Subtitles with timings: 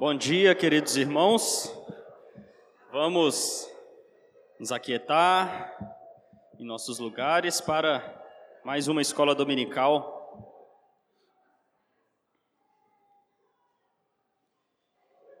[0.00, 1.74] Bom dia, queridos irmãos.
[2.92, 3.68] Vamos
[4.56, 5.76] nos aquietar
[6.56, 8.00] em nossos lugares para
[8.64, 10.54] mais uma escola dominical.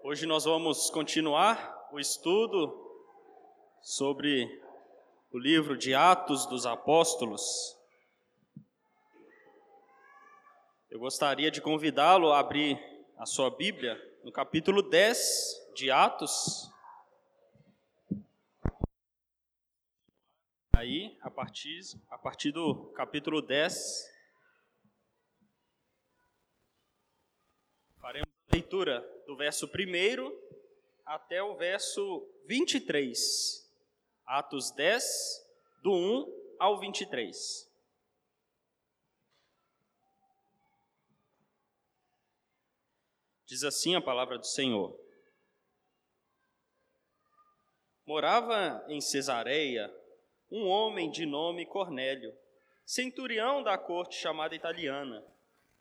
[0.02, 2.76] Hoje nós vamos continuar o estudo
[3.80, 4.60] sobre
[5.30, 7.78] o livro de Atos dos Apóstolos.
[10.90, 12.76] Eu gostaria de convidá-lo a abrir
[13.16, 16.70] a sua Bíblia no capítulo 10 de Atos.
[20.74, 24.08] Aí, a partir, a partir do capítulo 10,
[28.00, 30.48] faremos a leitura do verso 1
[31.04, 33.68] até o verso 23.
[34.26, 35.04] Atos 10,
[35.82, 37.67] do 1 ao 23.
[43.48, 44.94] Diz assim a palavra do Senhor.
[48.04, 49.90] Morava em Cesareia
[50.50, 52.36] um homem de nome Cornélio,
[52.84, 55.24] centurião da corte chamada italiana,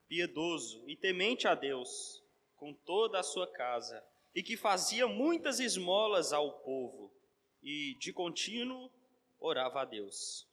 [0.07, 2.23] piedoso e temente a Deus,
[2.55, 4.01] com toda a sua casa,
[4.33, 7.13] e que fazia muitas esmolas ao povo,
[7.61, 8.89] e de contínuo
[9.41, 10.47] orava a Deus.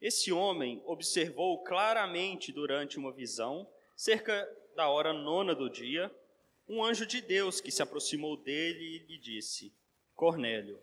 [0.00, 6.14] Esse homem observou claramente durante uma visão, cerca da hora nona do dia,
[6.68, 9.74] um anjo de Deus que se aproximou dele e lhe disse:
[10.14, 10.80] Cornélio.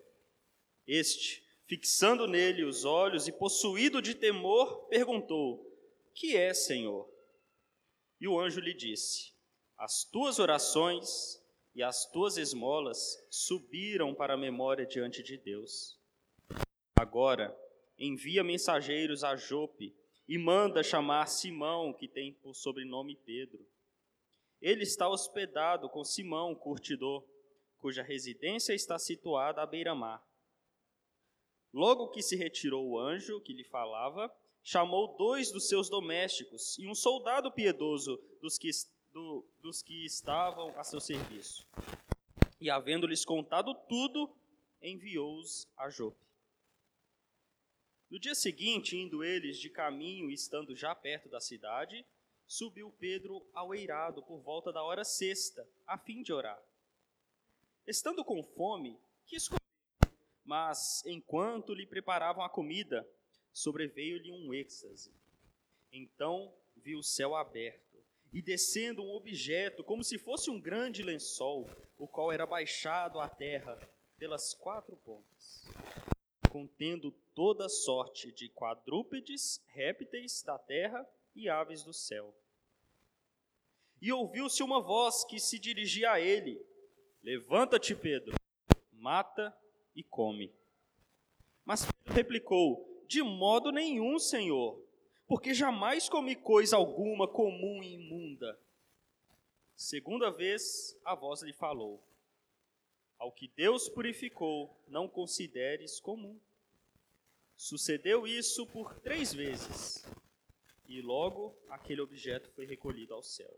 [0.87, 5.65] Este, fixando nele os olhos e possuído de temor, perguntou:
[6.13, 7.09] Que é, Senhor?
[8.19, 9.33] E o anjo lhe disse:
[9.77, 11.39] As tuas orações
[11.73, 15.97] e as tuas esmolas subiram para a memória diante de Deus.
[16.95, 17.57] Agora,
[17.97, 19.95] envia mensageiros a Jope
[20.27, 23.65] e manda chamar Simão, que tem por sobrenome Pedro.
[24.61, 27.25] Ele está hospedado com Simão, curtidor,
[27.77, 30.23] cuja residência está situada à beira-mar.
[31.73, 34.33] Logo que se retirou o anjo que lhe falava,
[34.63, 38.69] chamou dois dos seus domésticos e um soldado piedoso dos que,
[39.11, 41.65] do, dos que estavam a seu serviço.
[42.59, 44.29] E, havendo-lhes contado tudo,
[44.81, 46.27] enviou-os a Jope.
[48.09, 52.05] No dia seguinte, indo eles de caminho e estando já perto da cidade,
[52.49, 56.59] subiu Pedro ao eirado por volta da hora sexta, a fim de orar.
[57.85, 59.61] Estando com fome, quis comer,
[60.43, 63.07] mas enquanto lhe preparavam a comida,
[63.53, 65.13] sobreveio-lhe um êxtase.
[65.91, 71.69] Então viu o céu aberto e descendo um objeto como se fosse um grande lençol,
[71.99, 73.77] o qual era baixado à terra
[74.17, 75.67] pelas quatro pontas,
[76.51, 81.07] contendo toda sorte de quadrúpedes, répteis da terra
[81.39, 82.35] e aves do céu.
[84.01, 86.61] E ouviu-se uma voz que se dirigia a ele:
[87.23, 88.35] Levanta-te, Pedro,
[88.91, 89.55] mata
[89.95, 90.53] e come.
[91.65, 94.81] Mas Pedro replicou: De modo nenhum, Senhor,
[95.27, 98.59] porque jamais comi coisa alguma comum e imunda.
[99.75, 102.03] Segunda vez a voz lhe falou:
[103.17, 106.39] Ao que Deus purificou, não consideres comum.
[107.55, 110.05] Sucedeu isso por três vezes,
[110.89, 113.55] e logo aquele objeto foi recolhido ao céu.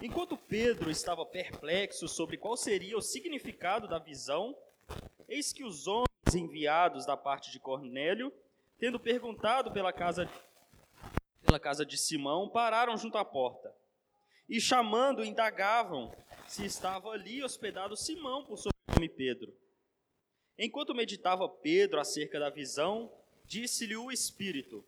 [0.00, 4.56] Enquanto Pedro estava perplexo sobre qual seria o significado da visão,
[5.28, 8.32] eis que os homens enviados da parte de Cornélio,
[8.76, 10.28] tendo perguntado pela casa,
[11.46, 13.72] pela casa de Simão, pararam junto à porta.
[14.48, 16.12] E chamando, indagavam
[16.48, 19.56] se estava ali hospedado Simão por sobrenome Pedro.
[20.58, 23.12] Enquanto meditava Pedro acerca da visão,
[23.44, 24.84] disse-lhe o Espírito: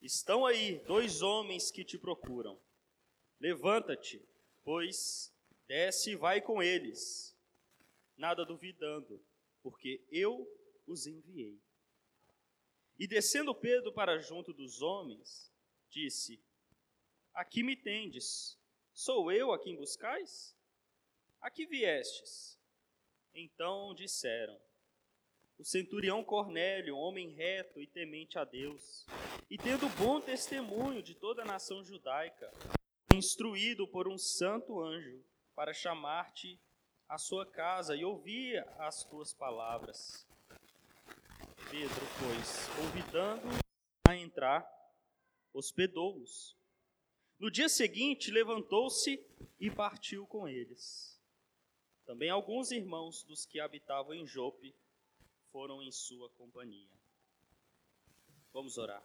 [0.00, 2.60] Estão aí dois homens que te procuram.
[3.40, 4.26] Levanta-te
[4.70, 5.34] Pois
[5.66, 7.34] desce e vai com eles,
[8.18, 9.18] nada duvidando,
[9.62, 10.46] porque eu
[10.86, 11.58] os enviei.
[12.98, 15.50] E descendo Pedro para junto dos homens,
[15.88, 16.38] disse:
[17.32, 18.60] Aqui me tendes,
[18.92, 20.54] sou eu a quem buscais?
[21.40, 22.60] Aqui viestes.
[23.32, 24.60] Então disseram:
[25.58, 29.04] O centurião Cornélio, homem reto e temente a Deus,
[29.50, 32.48] e tendo bom testemunho de toda a nação judaica,
[33.12, 35.20] instruído por um santo anjo
[35.56, 36.60] para chamar-te
[37.08, 40.24] à sua casa e ouvir as tuas palavras.
[41.68, 43.48] Pedro, pois, convidando
[44.08, 44.64] a entrar,
[45.52, 46.56] hospedou-os.
[47.36, 49.20] No dia seguinte, levantou-se
[49.58, 51.20] e partiu com eles.
[52.06, 54.72] Também alguns irmãos dos que habitavam em Jope
[55.50, 56.88] foram em sua companhia.
[58.52, 59.02] Vamos orar.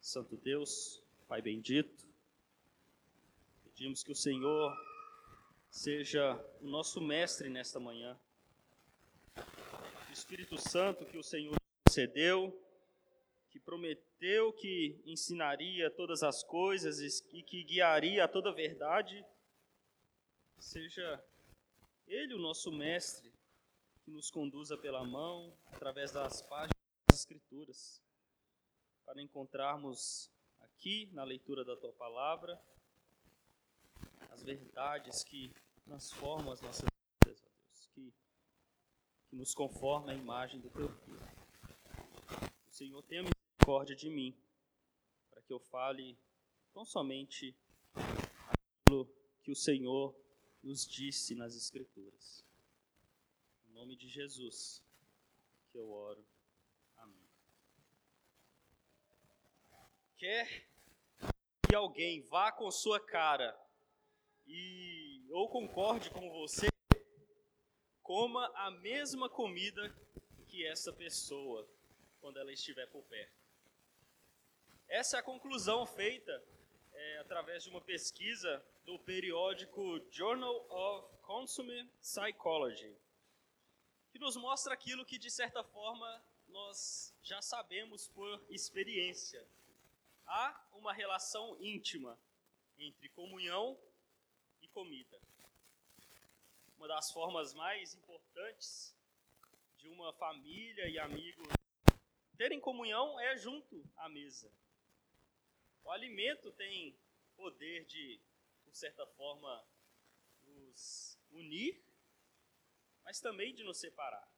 [0.00, 2.06] Santo Deus, Pai bendito,
[3.76, 4.74] Pedimos que o Senhor
[5.68, 8.18] seja o nosso mestre nesta manhã.
[9.36, 11.54] O Espírito Santo que o Senhor
[11.84, 12.58] concedeu,
[13.50, 19.22] que prometeu que ensinaria todas as coisas e que guiaria a toda a verdade,
[20.58, 21.22] seja
[22.08, 23.30] Ele o nosso mestre,
[24.06, 26.70] que nos conduza pela mão através das páginas
[27.10, 28.00] das Escrituras,
[29.04, 30.30] para encontrarmos
[30.60, 32.56] aqui na leitura da Tua palavra
[34.30, 35.52] as verdades que
[35.84, 36.84] transformam as nossas
[37.24, 38.14] vidas, ó Deus, que,
[39.28, 41.20] que nos conforma a imagem do Teu Filho.
[42.68, 44.38] O Senhor tenha misericórdia de mim,
[45.30, 46.16] para que eu fale
[46.72, 47.56] não somente
[47.92, 49.12] aquilo
[49.42, 50.14] que o Senhor
[50.62, 52.45] nos disse nas Escrituras.
[53.76, 54.82] Nome de Jesus
[55.70, 56.26] que eu oro.
[56.96, 57.28] Amém.
[60.16, 60.66] Quer
[61.68, 63.54] que alguém vá com sua cara
[64.46, 66.68] e ou concorde com você,
[68.02, 69.94] coma a mesma comida
[70.46, 71.68] que essa pessoa
[72.18, 73.36] quando ela estiver por perto.
[74.88, 76.42] Essa é a conclusão feita
[76.94, 82.96] é, através de uma pesquisa do periódico Journal of Consumer Psychology,
[84.16, 89.46] que nos mostra aquilo que, de certa forma, nós já sabemos por experiência.
[90.26, 92.18] Há uma relação íntima
[92.78, 93.78] entre comunhão
[94.72, 95.20] comida.
[96.78, 98.96] Uma das formas mais importantes
[99.76, 101.48] de uma família e amigos
[102.38, 104.50] terem comunhão é junto à mesa.
[105.84, 106.98] O alimento tem
[107.36, 108.18] poder de,
[108.64, 109.62] por certa forma,
[110.42, 111.85] nos unir,
[113.06, 114.30] mas também de nos separar.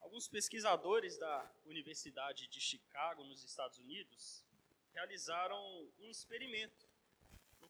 [0.00, 4.44] Alguns pesquisadores da Universidade de Chicago, nos Estados Unidos,
[4.92, 5.62] realizaram
[6.00, 6.92] um experimento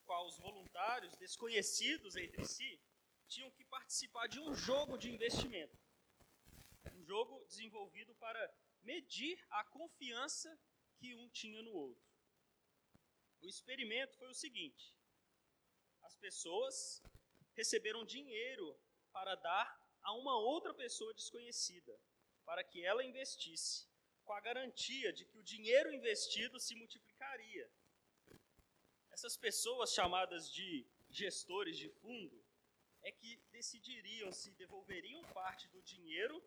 [0.05, 2.81] qual os voluntários, desconhecidos entre si,
[3.27, 5.77] tinham que participar de um jogo de investimento.
[6.95, 10.59] Um jogo desenvolvido para medir a confiança
[10.99, 12.05] que um tinha no outro.
[13.41, 14.95] O experimento foi o seguinte:
[16.03, 17.03] as pessoas
[17.55, 18.79] receberam dinheiro
[19.13, 19.67] para dar
[20.03, 21.99] a uma outra pessoa desconhecida,
[22.45, 23.89] para que ela investisse,
[24.25, 27.71] com a garantia de que o dinheiro investido se multiplicaria
[29.15, 32.45] essas pessoas chamadas de gestores de fundo
[33.01, 36.43] é que decidiriam se devolveriam parte do dinheiro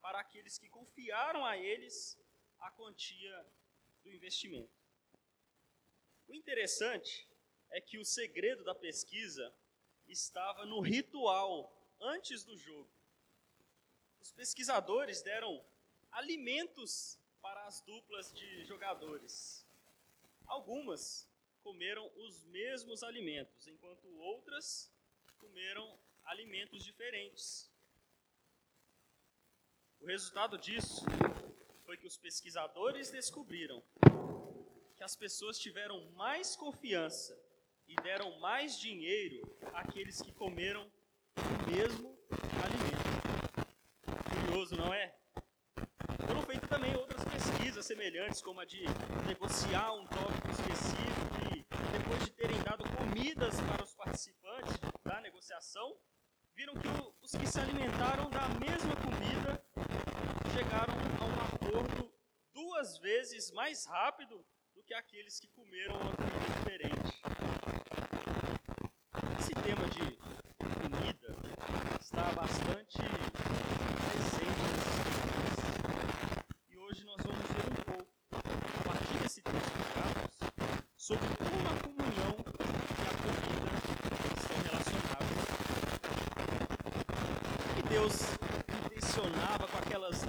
[0.00, 2.18] para aqueles que confiaram a eles
[2.58, 3.46] a quantia
[4.02, 4.74] do investimento.
[6.26, 7.28] O interessante
[7.70, 9.54] é que o segredo da pesquisa
[10.08, 12.90] estava no ritual antes do jogo.
[14.20, 15.64] Os pesquisadores deram
[16.10, 19.66] alimentos para as duplas de jogadores.
[20.46, 21.28] Algumas
[21.62, 24.90] comeram os mesmos alimentos, enquanto outras
[25.38, 27.70] comeram alimentos diferentes.
[30.00, 31.04] O resultado disso
[31.84, 33.82] foi que os pesquisadores descobriram
[34.96, 37.36] que as pessoas tiveram mais confiança
[37.86, 39.40] e deram mais dinheiro
[39.74, 40.90] àqueles que comeram
[41.36, 42.18] o mesmo
[42.64, 43.66] alimento.
[44.46, 45.14] Curioso, não é?
[46.26, 48.84] Foram feitas também outras pesquisas semelhantes, como a de
[49.26, 51.26] negociar um tópico específico
[51.92, 54.74] depois de terem dado comidas para os participantes
[55.04, 55.96] da negociação,
[56.54, 56.88] viram que
[57.20, 59.62] os que se alimentaram da mesma comida
[60.54, 62.12] chegaram a um acordo
[62.52, 64.55] duas vezes mais rápido do
[64.86, 67.20] que aqueles que comeram uma comida diferente.
[69.40, 70.16] Esse tema de
[70.80, 71.36] comida
[72.00, 73.32] está bastante presente
[74.14, 74.38] nesses
[76.68, 80.38] E hoje nós vamos ver um pouco, a partir desse texto de Carlos,
[80.96, 81.36] sobre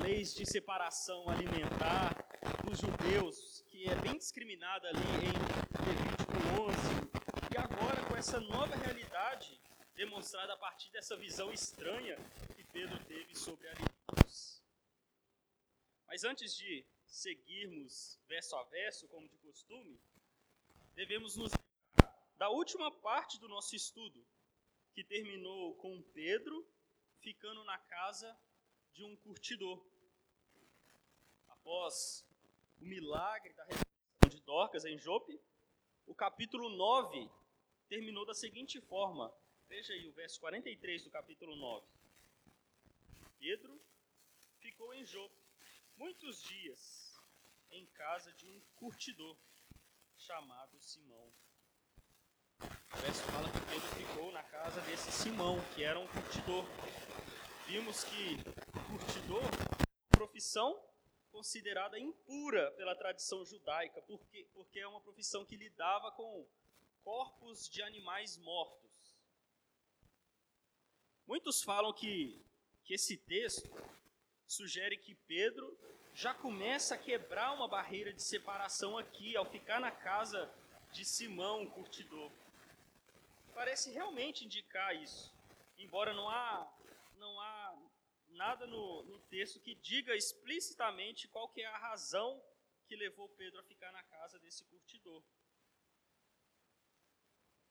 [0.07, 2.15] leis de separação alimentar
[2.63, 3.46] dos judeus,
[3.89, 9.57] é bem discriminada ali em Levítico 11, e agora com essa nova realidade
[9.95, 12.17] demonstrada a partir dessa visão estranha
[12.55, 14.61] que Pedro teve sobre alimentos.
[16.05, 19.97] Mas antes de seguirmos verso a verso, como de costume,
[20.93, 21.53] devemos nos
[22.37, 24.27] da última parte do nosso estudo,
[24.93, 26.67] que terminou com Pedro
[27.21, 28.37] ficando na casa
[28.91, 29.81] de um curtidor
[31.47, 32.26] após
[32.79, 35.39] o milagre da ressurreição de Dorcas em Jope,
[36.05, 37.29] o capítulo 9
[37.87, 39.33] terminou da seguinte forma.
[39.67, 41.85] Veja aí o verso 43 do capítulo 9.
[43.39, 43.81] Pedro
[44.59, 45.35] ficou em Jope
[45.95, 47.13] muitos dias
[47.71, 49.37] em casa de um curtidor
[50.15, 51.31] chamado Simão
[52.59, 56.65] O verso fala que Pedro ficou na casa desse Simão, que era um curtidor.
[57.67, 58.37] Vimos que
[58.87, 59.43] curtidor,
[60.09, 60.86] profissão
[61.37, 66.47] considerada impura pela tradição judaica, porque, porque é uma profissão que lidava com
[67.03, 69.15] corpos de animais mortos.
[71.27, 72.43] Muitos falam que,
[72.83, 73.69] que esse texto
[74.47, 75.77] sugere que Pedro
[76.11, 80.51] já começa a quebrar uma barreira de separação aqui, ao ficar na casa
[80.91, 82.31] de Simão, o curtidor.
[83.53, 85.31] Parece realmente indicar isso,
[85.77, 86.67] embora não há,
[87.19, 87.56] não há
[88.37, 92.41] nada no, no texto que diga explicitamente qual que é a razão
[92.87, 95.21] que levou Pedro a ficar na casa desse curtidor.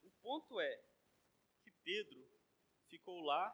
[0.02, 0.84] O ponto é
[1.62, 2.28] que Pedro
[2.88, 3.50] ficou lá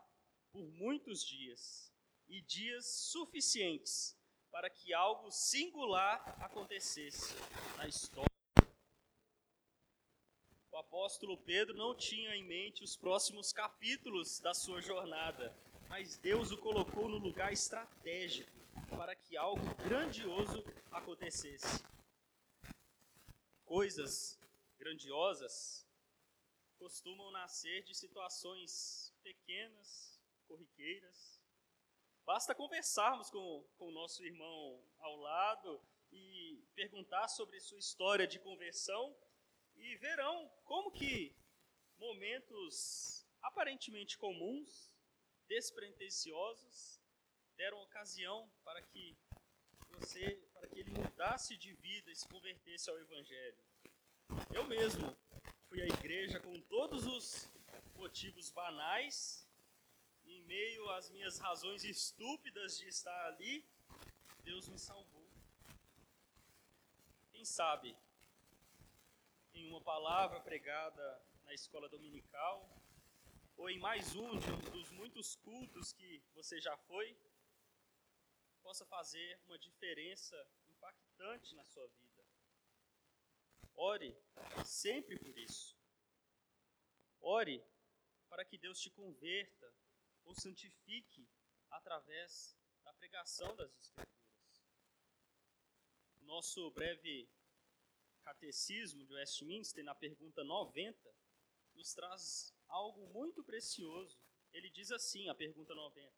[0.50, 1.92] por muitos dias
[2.28, 4.18] e dias suficientes
[4.50, 7.34] para que algo singular acontecesse
[7.76, 8.30] na história.
[10.70, 15.54] O apóstolo Pedro não tinha em mente os próximos capítulos da sua jornada,
[15.92, 18.50] mas Deus o colocou no lugar estratégico
[18.96, 21.84] para que algo grandioso acontecesse.
[23.66, 24.40] Coisas
[24.78, 25.86] grandiosas
[26.78, 30.18] costumam nascer de situações pequenas,
[30.48, 31.38] corriqueiras.
[32.24, 35.78] Basta conversarmos com, com o nosso irmão ao lado
[36.10, 39.14] e perguntar sobre sua história de conversão
[39.76, 41.36] e verão como que
[41.98, 44.91] momentos aparentemente comuns
[45.48, 47.00] despretensiosos
[47.56, 49.16] deram ocasião para que
[49.90, 53.58] você, para que ele mudasse de vida e se convertesse ao evangelho.
[54.54, 55.16] Eu mesmo
[55.68, 57.50] fui à igreja com todos os
[57.94, 59.46] motivos banais,
[60.24, 63.64] em meio às minhas razões estúpidas de estar ali,
[64.42, 65.28] Deus me salvou.
[67.30, 67.96] Quem sabe,
[69.54, 72.68] em uma palavra pregada na escola dominical,
[73.62, 74.28] ou em mais um
[74.72, 77.16] dos muitos cultos que você já foi,
[78.60, 80.34] possa fazer uma diferença
[80.68, 82.24] impactante na sua vida.
[83.74, 84.16] Ore
[84.66, 85.78] sempre por isso.
[87.20, 87.64] Ore
[88.28, 89.72] para que Deus te converta
[90.24, 91.24] ou santifique
[91.70, 94.66] através da pregação das Escrituras.
[96.22, 97.30] Nosso breve
[98.24, 101.14] catecismo de Westminster, na pergunta 90,
[101.74, 104.18] nos traz algo muito precioso.
[104.52, 106.12] Ele diz assim, a pergunta 90.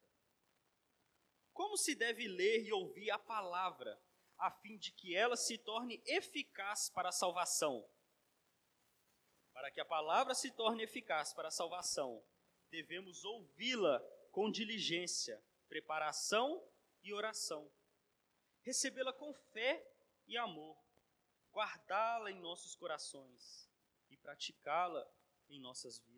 [1.52, 4.00] Como se deve ler e ouvir a palavra,
[4.38, 7.88] a fim de que ela se torne eficaz para a salvação?
[9.52, 12.24] Para que a palavra se torne eficaz para a salvação,
[12.70, 14.00] devemos ouvi-la
[14.32, 16.60] com diligência, preparação
[17.02, 17.70] e oração.
[18.62, 19.86] Recebê-la com fé
[20.26, 20.76] e amor,
[21.52, 23.70] guardá-la em nossos corações
[24.10, 25.08] e praticá-la
[25.48, 26.13] em nossas vidas.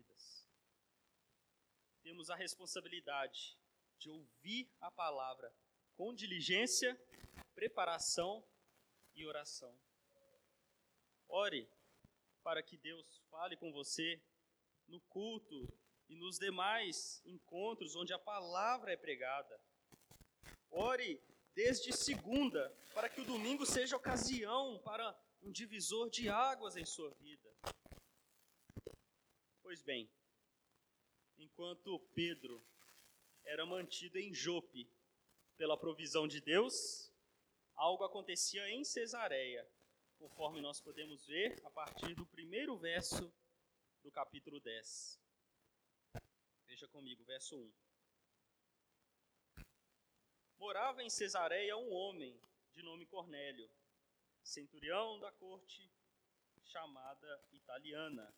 [2.07, 3.57] Temos a responsabilidade
[3.99, 5.53] de ouvir a palavra
[5.97, 6.97] com diligência,
[7.53, 8.41] preparação
[9.13, 9.77] e oração.
[11.27, 11.69] Ore
[12.41, 14.23] para que Deus fale com você
[14.87, 15.67] no culto
[16.07, 19.59] e nos demais encontros onde a palavra é pregada.
[20.71, 21.21] Ore
[21.53, 27.13] desde segunda, para que o domingo seja ocasião para um divisor de águas em sua
[27.15, 27.53] vida.
[29.61, 30.09] Pois bem,
[31.37, 32.63] enquanto Pedro
[33.43, 34.89] era mantido em Jope
[35.55, 37.11] pela provisão de Deus,
[37.75, 39.67] algo acontecia em Cesareia,
[40.17, 43.33] conforme nós podemos ver a partir do primeiro verso
[44.03, 45.19] do capítulo 10.
[46.65, 47.73] Veja comigo, verso 1.
[50.57, 52.39] Morava em Cesareia um homem
[52.73, 53.69] de nome Cornélio,
[54.43, 55.89] centurião da corte
[56.63, 58.35] chamada italiana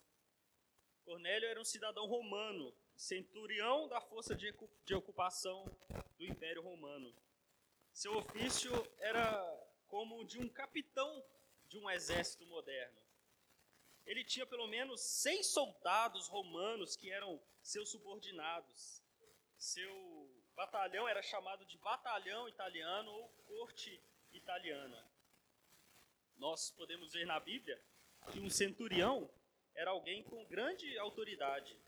[1.09, 5.63] Cornélio era um cidadão romano, centurião da força de, ocupação
[6.17, 7.15] do Império Romano.
[7.93, 9.41] Seu ofício era
[9.87, 11.25] como de um capitão
[11.69, 12.99] de um exército moderno.
[14.05, 19.01] Ele tinha pelo menos seis soldados romanos que eram seus subordinados.
[19.57, 24.03] Seu batalhão era chamado de batalhão italiano ou corte
[24.33, 25.09] italiana.
[26.35, 27.81] Nós podemos ver na Bíblia
[28.29, 29.31] que um centurião
[29.73, 31.79] era alguém com grande autoridade.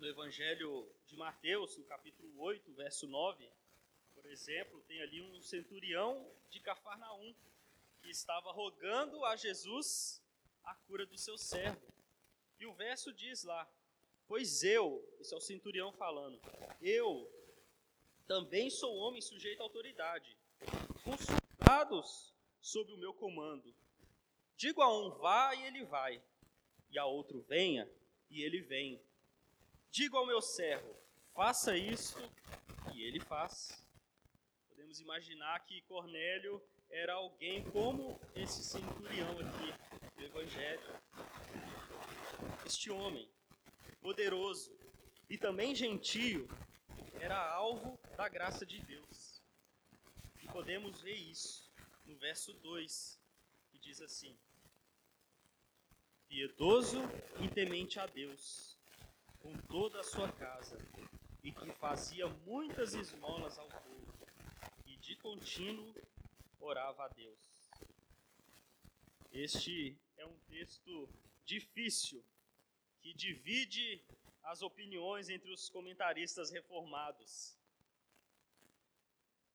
[0.00, 3.46] No Evangelho de Mateus, no capítulo 8, verso 9,
[4.14, 7.34] por exemplo, tem ali um centurião de Cafarnaum
[8.00, 10.22] que estava rogando a Jesus
[10.64, 11.86] a cura do seu servo.
[12.58, 13.70] E o verso diz lá:
[14.26, 16.40] Pois eu, esse é o centurião falando,
[16.80, 17.30] eu
[18.26, 20.34] também sou homem sujeito à autoridade,
[21.04, 23.74] consultados sob o meu comando.
[24.56, 26.22] Digo a um vá e ele vai,
[26.88, 27.86] e a outro: Venha,
[28.30, 28.98] e ele vem.
[29.90, 30.96] Digo ao meu servo:
[31.34, 32.16] Faça isso,
[32.94, 33.84] e ele faz.
[34.68, 41.00] Podemos imaginar que Cornélio era alguém como esse centurião aqui do Evangelho.
[42.64, 43.28] Este homem,
[44.00, 44.72] poderoso
[45.28, 46.48] e também gentio,
[47.20, 49.42] era alvo da graça de Deus.
[50.40, 51.68] E podemos ver isso
[52.04, 53.20] no verso 2,
[53.72, 54.38] que diz assim:
[56.28, 57.00] Piedoso
[57.40, 58.79] e temente a Deus,
[59.40, 60.78] com toda a sua casa,
[61.42, 64.26] e que fazia muitas esmolas ao povo,
[64.86, 65.94] e de contínuo
[66.60, 67.70] orava a Deus.
[69.32, 71.08] Este é um texto
[71.44, 72.24] difícil
[73.00, 74.04] que divide
[74.42, 77.56] as opiniões entre os comentaristas reformados.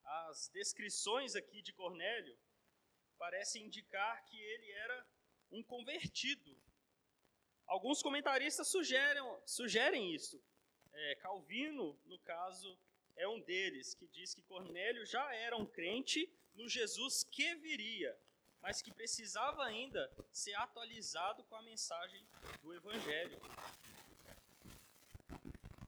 [0.03, 2.37] As descrições aqui de Cornélio
[3.17, 5.07] parecem indicar que ele era
[5.51, 6.55] um convertido.
[7.67, 10.41] Alguns comentaristas sugerem, sugerem isso.
[10.93, 12.77] É, Calvino, no caso,
[13.15, 18.17] é um deles, que diz que Cornélio já era um crente no Jesus que viria,
[18.61, 22.25] mas que precisava ainda ser atualizado com a mensagem
[22.61, 23.39] do Evangelho.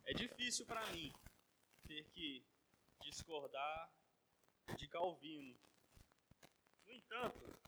[0.04, 1.12] É difícil para mim
[1.86, 2.44] ter que
[3.00, 3.92] discordar
[4.76, 5.56] de Calvino.
[6.86, 7.58] No entanto,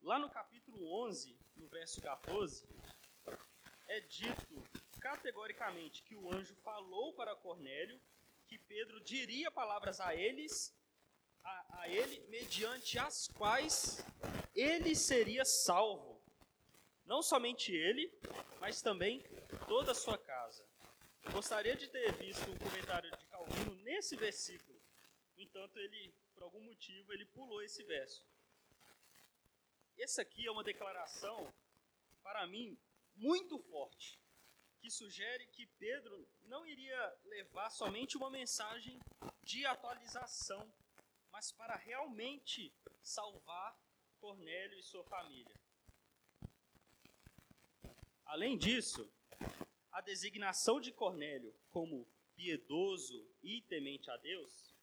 [0.00, 2.66] lá no capítulo 11, no verso 14,
[3.92, 4.62] é dito
[5.00, 8.00] categoricamente que o anjo falou para Cornélio
[8.46, 10.74] que Pedro diria palavras a eles,
[11.44, 14.02] a, a ele, mediante as quais
[14.54, 16.22] ele seria salvo.
[17.04, 18.10] Não somente ele,
[18.60, 19.22] mas também
[19.68, 20.64] toda a sua casa.
[21.30, 24.80] Gostaria de ter visto um comentário de Calvino nesse versículo.
[25.36, 28.24] No entanto, ele, por algum motivo, ele pulou esse verso.
[29.98, 31.52] Essa aqui é uma declaração,
[32.22, 32.78] para mim,
[33.14, 34.18] muito forte,
[34.80, 39.00] que sugere que Pedro não iria levar somente uma mensagem
[39.42, 40.72] de atualização,
[41.30, 43.78] mas para realmente salvar
[44.20, 45.54] Cornélio e sua família.
[48.24, 49.12] Além disso,
[49.90, 54.74] a designação de Cornélio como piedoso e temente a Deus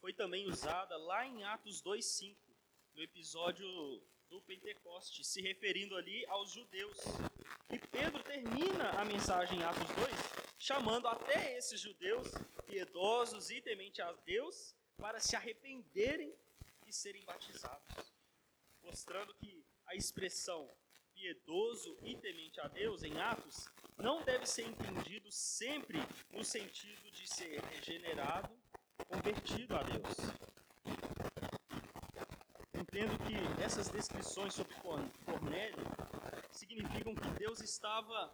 [0.00, 2.36] foi também usada lá em Atos 2:5,
[2.94, 3.66] no episódio
[4.28, 6.98] do Pentecoste, se referindo ali aos judeus.
[7.70, 12.28] E Pedro termina a mensagem em Atos 2 chamando até esses judeus
[12.66, 16.34] piedosos e temente a Deus para se arrependerem
[16.86, 18.14] e serem batizados,
[18.82, 20.74] mostrando que a expressão
[21.12, 25.98] piedoso e temente a Deus em Atos não deve ser entendido sempre
[26.30, 28.58] no sentido de ser regenerado,
[29.06, 30.16] convertido a Deus.
[32.72, 34.74] Entendo que essas descrições sobre
[35.26, 35.84] Cornélio
[36.58, 38.32] significam que Deus estava,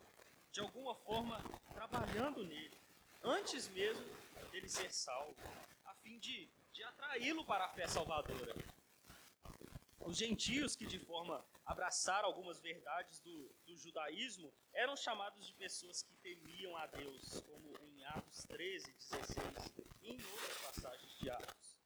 [0.52, 2.78] de alguma forma, trabalhando nele,
[3.22, 4.04] antes mesmo
[4.50, 5.36] dele ser salvo,
[5.84, 8.54] a fim de, de atraí-lo para a fé salvadora.
[10.00, 16.02] Os gentios que de forma abraçaram algumas verdades do, do judaísmo eram chamados de pessoas
[16.02, 21.78] que temiam a Deus, como em Atos 13, 16 e em outras passagens de Atos.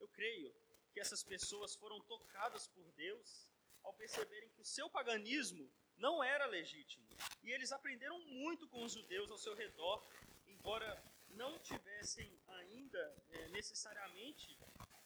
[0.00, 0.52] Eu creio
[0.92, 3.51] que essas pessoas foram tocadas por Deus
[3.82, 7.06] ao perceberem que o seu paganismo não era legítimo.
[7.42, 10.06] E eles aprenderam muito com os judeus ao seu redor,
[10.46, 14.58] embora não tivessem ainda é, necessariamente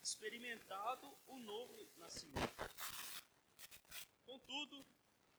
[0.03, 2.71] experimentado o novo nascimento.
[4.25, 4.85] Contudo,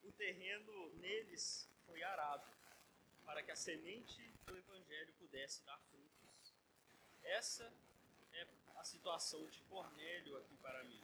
[0.04, 2.50] o terreno neles foi arado,
[3.26, 6.56] para que a semente do Evangelho pudesse dar frutos.
[7.23, 7.73] Essa
[8.34, 8.47] é
[8.78, 11.04] a situação de Cornélio aqui para mim.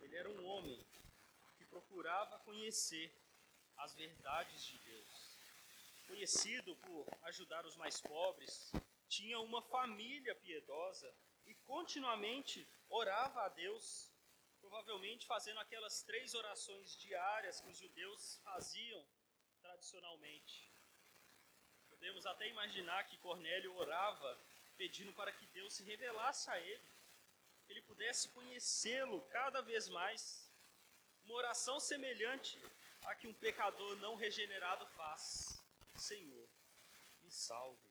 [0.00, 0.84] Ele era um homem
[1.70, 3.14] procurava conhecer
[3.78, 5.38] as verdades de Deus.
[6.06, 8.72] Conhecido por ajudar os mais pobres,
[9.08, 11.14] tinha uma família piedosa
[11.46, 14.10] e continuamente orava a Deus
[14.60, 19.04] provavelmente fazendo aquelas três orações diárias que os judeus faziam
[19.60, 20.70] tradicionalmente.
[21.88, 24.38] Podemos até imaginar que Cornélio orava
[24.76, 26.84] pedindo para que Deus se revelasse a ele,
[27.64, 30.49] que ele pudesse conhecê-lo cada vez mais.
[31.24, 32.58] Uma oração semelhante
[33.04, 35.62] à que um pecador não regenerado faz.
[35.96, 36.48] Senhor,
[37.22, 37.90] me salve.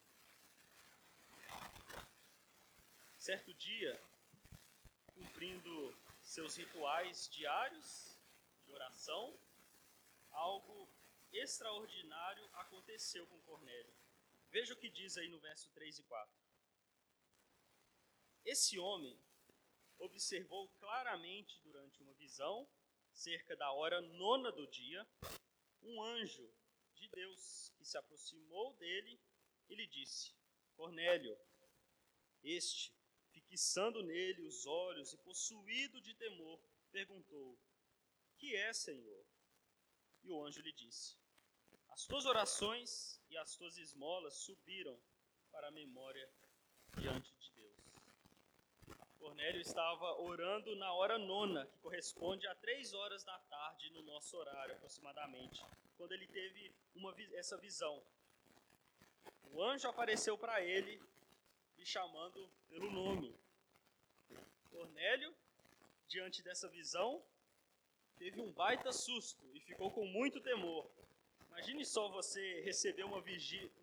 [3.17, 4.01] Certo dia,
[5.13, 8.17] cumprindo seus rituais diários
[8.65, 9.37] de oração,
[10.31, 10.89] algo
[11.31, 13.93] extraordinário aconteceu com Cornélio.
[14.49, 16.33] Veja o que diz aí no verso 3 e 4.
[18.45, 19.19] Esse homem
[19.99, 22.67] observou claramente durante uma visão,
[23.19, 25.05] cerca da hora nona do dia,
[25.81, 26.49] um anjo
[26.95, 29.19] de Deus que se aproximou dele
[29.67, 30.33] e lhe disse:
[30.75, 31.37] Cornélio.
[32.41, 32.93] Este,
[33.49, 36.57] fixando nele os olhos e possuído de temor,
[36.91, 37.59] perguntou:
[38.37, 39.25] Que é, Senhor?
[40.23, 41.17] E o anjo lhe disse:
[41.89, 44.97] As tuas orações e as tuas esmolas subiram
[45.51, 46.31] para a memória
[46.97, 47.38] diante de.
[49.29, 54.35] Cornélio estava orando na hora nona, que corresponde a três horas da tarde no nosso
[54.35, 55.63] horário, aproximadamente,
[55.95, 58.01] quando ele teve uma, essa visão.
[59.51, 60.99] O anjo apareceu para ele,
[61.77, 63.35] lhe chamando pelo nome.
[64.71, 65.31] Cornélio,
[66.07, 67.23] diante dessa visão,
[68.17, 70.89] teve um baita susto e ficou com muito temor.
[71.49, 73.23] Imagine só você receber uma,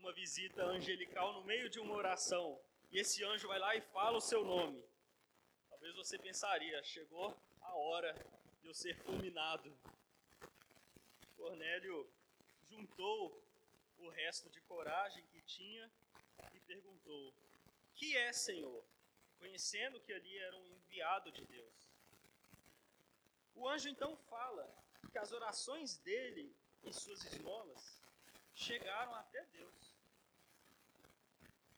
[0.01, 4.19] uma visita angelical no meio de uma oração e esse anjo vai lá e fala
[4.19, 4.85] o seu nome.
[5.87, 8.13] Talvez você pensaria, chegou a hora
[8.61, 9.73] de eu ser fulminado.
[11.37, 12.11] Cornélio
[12.65, 13.41] juntou
[13.99, 15.89] o resto de coragem que tinha
[16.53, 17.33] e perguntou:
[17.95, 18.85] Que é, Senhor?
[19.39, 21.89] Conhecendo que ali era um enviado de Deus.
[23.55, 24.69] O anjo então fala
[25.13, 28.03] que as orações dele e suas esmolas
[28.57, 29.95] chegaram até Deus.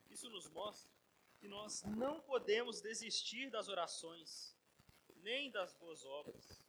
[0.08, 0.97] Isso nos mostra
[1.38, 4.57] que nós não podemos desistir das orações,
[5.22, 6.61] nem das boas obras.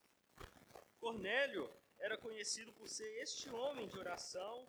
[1.00, 4.68] Cornélio era conhecido por ser este homem de oração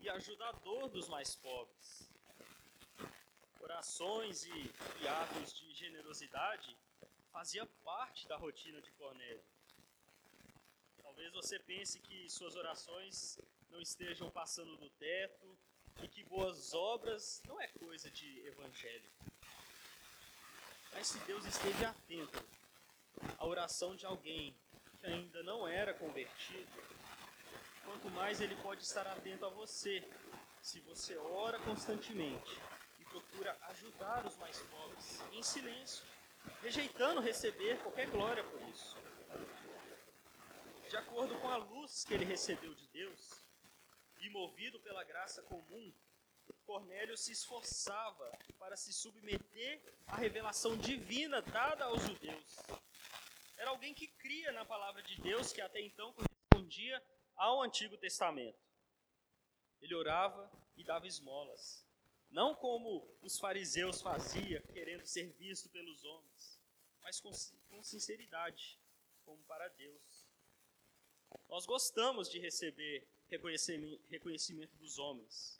[0.00, 2.10] e ajudador dos mais pobres.
[3.60, 6.76] Orações e, e atos de generosidade
[7.32, 9.44] fazia parte da rotina de Cornélio.
[11.02, 13.38] Talvez você pense que suas orações
[13.70, 15.58] não estejam passando do teto
[16.02, 19.24] e que boas obras não é coisa de evangélico.
[20.92, 22.44] Mas se Deus esteve atento
[23.38, 24.56] à oração de alguém
[25.00, 26.70] que ainda não era convertido,
[27.84, 30.06] quanto mais ele pode estar atento a você,
[30.60, 32.58] se você ora constantemente
[32.98, 36.04] e procura ajudar os mais pobres em silêncio,
[36.62, 38.96] rejeitando receber qualquer glória por isso.
[40.88, 43.47] De acordo com a luz que ele recebeu de Deus,
[44.20, 45.92] e movido pela graça comum,
[46.68, 52.56] Cornélio se esforçava para se submeter à revelação divina dada aos judeus.
[53.56, 57.02] Era alguém que cria na palavra de Deus que até então correspondia
[57.34, 58.58] ao Antigo Testamento.
[59.80, 61.86] Ele orava e dava esmolas,
[62.28, 66.60] não como os fariseus faziam, querendo ser visto pelos homens,
[67.00, 67.30] mas com,
[67.70, 68.78] com sinceridade,
[69.24, 70.28] como para Deus.
[71.48, 75.58] Nós gostamos de receber reconhecimento, dos homens,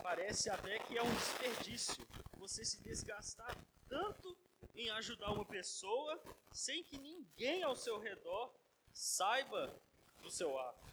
[0.00, 3.56] Parece até que é um desperdício você se desgastar
[3.88, 4.36] tanto
[4.74, 6.20] em ajudar uma pessoa
[6.52, 8.52] sem que ninguém ao seu redor
[8.92, 9.80] saiba
[10.20, 10.92] do seu ato.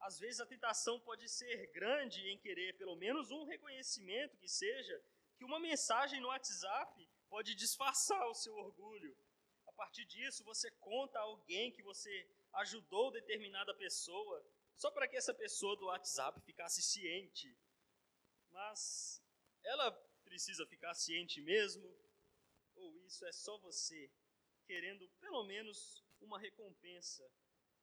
[0.00, 5.02] Às vezes a tentação pode ser grande em querer pelo menos um reconhecimento que seja,
[5.36, 9.16] que uma mensagem no WhatsApp pode disfarçar o seu orgulho.
[9.66, 14.44] A partir disso, você conta a alguém que você ajudou determinada pessoa
[14.76, 17.56] só para que essa pessoa do WhatsApp ficasse ciente.
[18.50, 19.22] Mas
[19.62, 19.90] ela
[20.24, 21.88] precisa ficar ciente mesmo?
[22.74, 24.10] Ou isso é só você
[24.64, 27.30] querendo pelo menos uma recompensa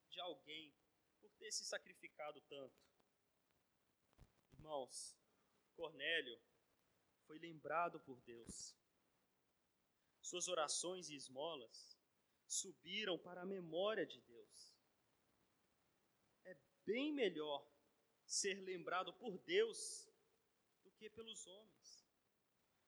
[0.09, 0.73] de alguém
[1.21, 2.75] por ter se sacrificado tanto?
[4.53, 5.15] Irmãos,
[5.75, 6.39] Cornélio
[7.25, 8.75] foi lembrado por Deus.
[10.21, 11.97] Suas orações e esmolas
[12.45, 14.19] subiram para a memória de
[16.89, 17.63] bem melhor
[18.25, 20.09] ser lembrado por Deus
[20.83, 21.87] do que pelos homens.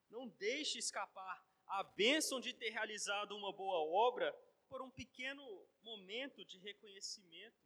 [0.10, 1.38] Não deixe escapar
[1.68, 4.34] a bênção de ter realizado uma boa obra
[4.68, 5.44] por um pequeno
[5.84, 7.64] momento de reconhecimento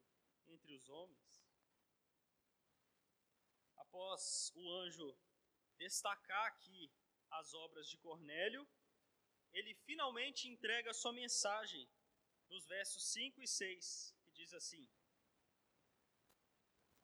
[0.47, 1.47] entre os homens.
[3.77, 5.17] Após o anjo
[5.77, 6.91] destacar aqui
[7.31, 8.67] as obras de Cornélio,
[9.53, 11.89] ele finalmente entrega sua mensagem
[12.49, 14.85] nos versos 5 e 6, que diz assim: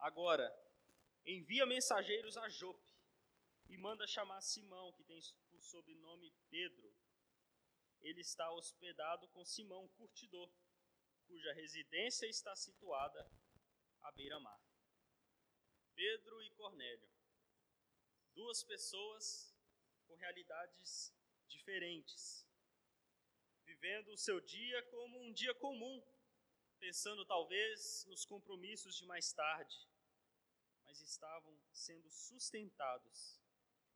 [0.02, 0.52] Agora,
[1.24, 2.84] envia mensageiros a Jope
[3.70, 6.92] e manda chamar Simão, que tem por sobrenome Pedro.
[8.02, 10.52] Ele está hospedado com Simão, curtidor,
[11.28, 13.32] cuja residência está situada
[14.02, 14.60] à beira-mar.
[15.94, 17.08] Pedro e Cornélio,
[18.34, 19.56] duas pessoas
[20.08, 21.14] com realidades
[21.48, 22.44] diferentes,
[23.66, 26.04] vivendo o seu dia como um dia comum,
[26.80, 29.91] pensando talvez nos compromissos de mais tarde,
[30.92, 33.40] mas estavam sendo sustentados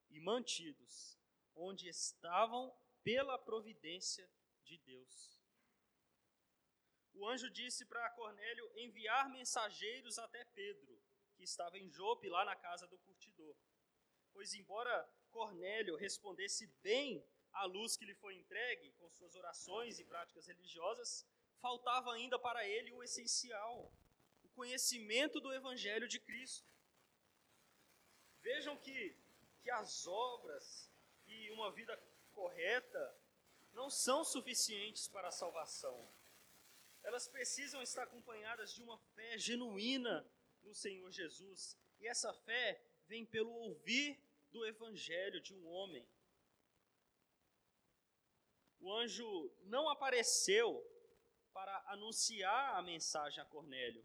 [0.09, 1.19] e mantidos
[1.53, 4.25] onde estavam pela providência
[4.63, 5.43] de Deus.
[7.15, 11.01] o anjo disse para Cornélio enviar mensageiros até Pedro,
[11.35, 13.57] que estava em Jope, lá na casa do curtidor.
[14.31, 20.05] Pois, embora Cornélio respondesse bem à luz que lhe foi entregue, com suas orações e
[20.05, 21.25] práticas religiosas,
[21.59, 23.91] faltava ainda para ele o essencial,
[24.43, 26.74] o conhecimento do Evangelho de Cristo.
[28.47, 28.99] Vejam que,
[29.61, 30.91] que as obras
[31.27, 31.93] e uma vida
[32.33, 33.03] correta
[33.73, 35.97] não são suficientes para a salvação
[37.05, 40.27] elas precisam estar acompanhadas de uma fé genuína
[40.63, 41.77] no Senhor Jesus.
[41.99, 44.19] E essa fé vem pelo ouvir
[44.51, 46.05] do evangelho de um homem.
[48.79, 50.83] O anjo não apareceu
[51.53, 54.03] para anunciar a mensagem a Cornélio,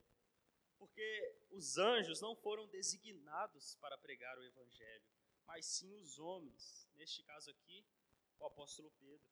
[0.81, 5.05] porque os anjos não foram designados para pregar o evangelho,
[5.45, 7.87] mas sim os homens, neste caso aqui,
[8.39, 9.31] o apóstolo Pedro.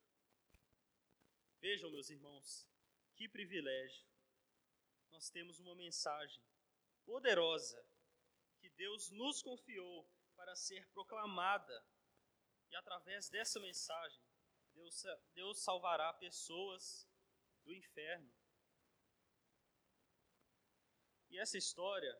[1.59, 2.67] Vejam, meus irmãos,
[3.15, 4.07] que privilégio!
[5.09, 6.41] Nós temos uma mensagem
[7.03, 7.83] poderosa
[8.59, 11.83] que Deus nos confiou para ser proclamada.
[12.69, 14.21] E através dessa mensagem,
[14.75, 17.09] Deus, Deus salvará pessoas
[17.63, 18.38] do inferno.
[21.29, 22.17] E essa história,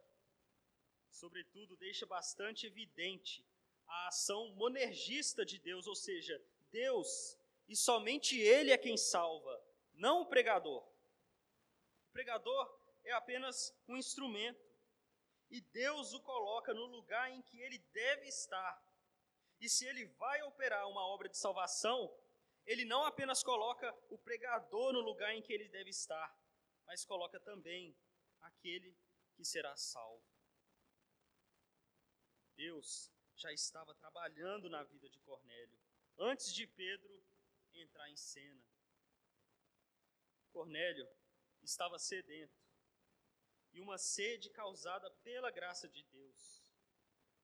[1.10, 3.46] sobretudo, deixa bastante evidente
[3.88, 6.42] a ação monergista de Deus, ou seja,
[6.72, 10.84] Deus e somente Ele é quem salva, não o pregador.
[12.08, 14.68] O pregador é apenas um instrumento.
[15.50, 18.82] E Deus o coloca no lugar em que ele deve estar.
[19.60, 22.14] E se ele vai operar uma obra de salvação,
[22.66, 26.34] ele não apenas coloca o pregador no lugar em que ele deve estar,
[26.86, 27.96] mas coloca também
[28.50, 28.98] aquele
[29.36, 30.26] que será salvo.
[32.56, 35.80] Deus já estava trabalhando na vida de Cornélio
[36.18, 37.24] antes de Pedro
[37.74, 38.62] entrar em cena.
[40.52, 41.08] Cornélio
[41.62, 42.60] estava sedento,
[43.72, 46.64] e uma sede causada pela graça de Deus,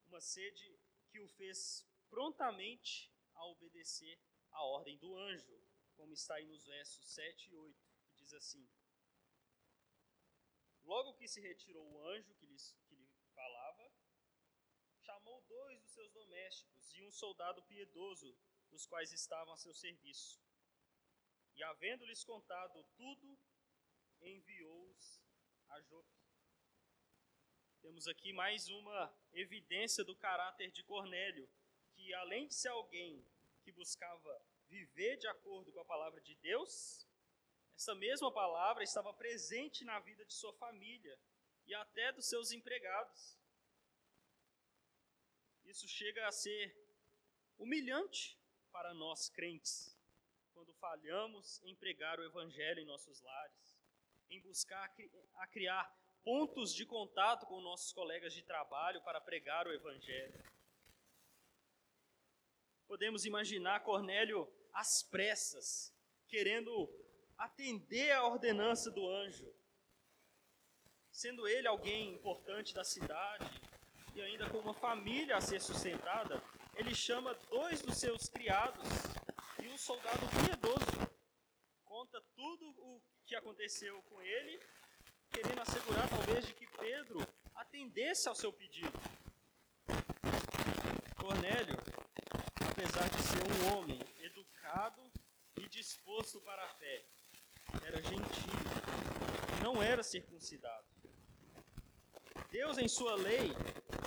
[0.08, 0.78] uma sede
[1.10, 4.20] que o fez prontamente a obedecer
[4.52, 5.62] à ordem do anjo,
[5.96, 8.68] como está aí nos versos 7 e 8, que diz assim:
[10.86, 13.92] Logo que se retirou o anjo que lhe, que lhe falava,
[15.02, 18.36] chamou dois dos seus domésticos e um soldado piedoso,
[18.70, 20.46] dos quais estavam a seu serviço
[21.56, 23.38] e havendo-lhes contado tudo,
[24.22, 25.22] enviou-os
[25.70, 26.10] a Jope.
[27.82, 31.50] Temos aqui mais uma evidência do caráter de Cornélio,
[31.94, 33.26] que além de ser alguém
[33.64, 37.08] que buscava viver de acordo com a palavra de Deus,
[37.76, 41.20] essa mesma palavra estava presente na vida de sua família
[41.66, 43.38] e até dos seus empregados.
[45.66, 46.74] Isso chega a ser
[47.58, 48.40] humilhante
[48.72, 49.96] para nós crentes
[50.54, 53.78] quando falhamos em pregar o Evangelho em nossos lares,
[54.30, 54.96] em buscar
[55.36, 60.44] a criar pontos de contato com nossos colegas de trabalho para pregar o Evangelho.
[62.88, 65.94] Podemos imaginar Cornélio às pressas,
[66.28, 66.88] querendo
[67.38, 69.54] atender à ordenança do anjo,
[71.12, 73.50] sendo ele alguém importante da cidade
[74.14, 76.42] e ainda com uma família a ser sustentada,
[76.76, 78.88] ele chama dois dos seus criados
[79.76, 81.12] um soldado piedoso
[81.84, 84.58] conta tudo o que aconteceu com ele,
[85.30, 87.20] querendo assegurar talvez de que Pedro
[87.54, 88.98] atendesse ao seu pedido.
[91.18, 91.76] Cornélio,
[92.72, 95.12] apesar de ser um homem educado
[95.58, 97.06] e disposto para a fé,
[97.84, 98.60] era gentil,
[99.64, 100.86] não era circuncidado.
[102.52, 103.52] Deus, em sua lei,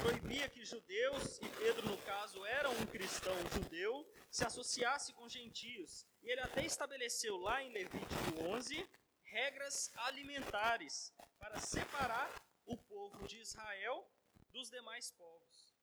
[0.01, 6.07] proibia que judeus, e Pedro, no caso, era um cristão judeu, se associasse com gentios.
[6.23, 8.89] E ele até estabeleceu lá em Levítico 11
[9.25, 12.33] regras alimentares para separar
[12.65, 14.11] o povo de Israel
[14.51, 15.75] dos demais povos.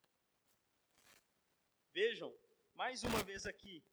[1.92, 2.36] Vejam,
[2.74, 3.84] mais uma vez aqui,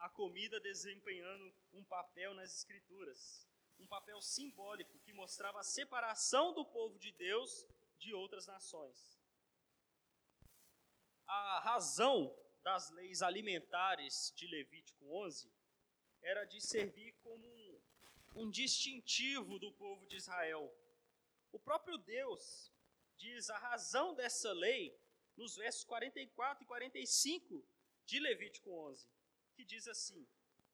[0.00, 3.46] a comida desempenhando um papel nas Escrituras,
[3.78, 7.66] um papel simbólico que mostrava a separação do povo de Deus
[7.98, 9.20] de outras nações.
[11.26, 15.52] A razão das leis alimentares de Levítico 11
[16.22, 17.80] era de servir como um,
[18.36, 20.74] um distintivo do povo de Israel.
[21.52, 22.72] O próprio Deus
[23.16, 24.98] diz a razão dessa lei
[25.36, 27.64] nos versos 44 e 45
[28.06, 29.06] de Levítico 11,
[29.60, 30.26] que diz assim: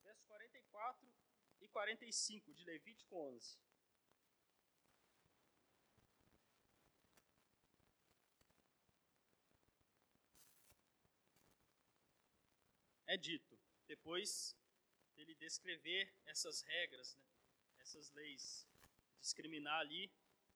[0.05, 1.13] versos 44
[1.61, 3.59] e 45 de Levítico 11.
[13.09, 14.55] é dito, depois
[15.15, 17.25] dele descrever essas regras, né,
[17.79, 18.67] essas leis
[19.21, 20.13] discriminar ali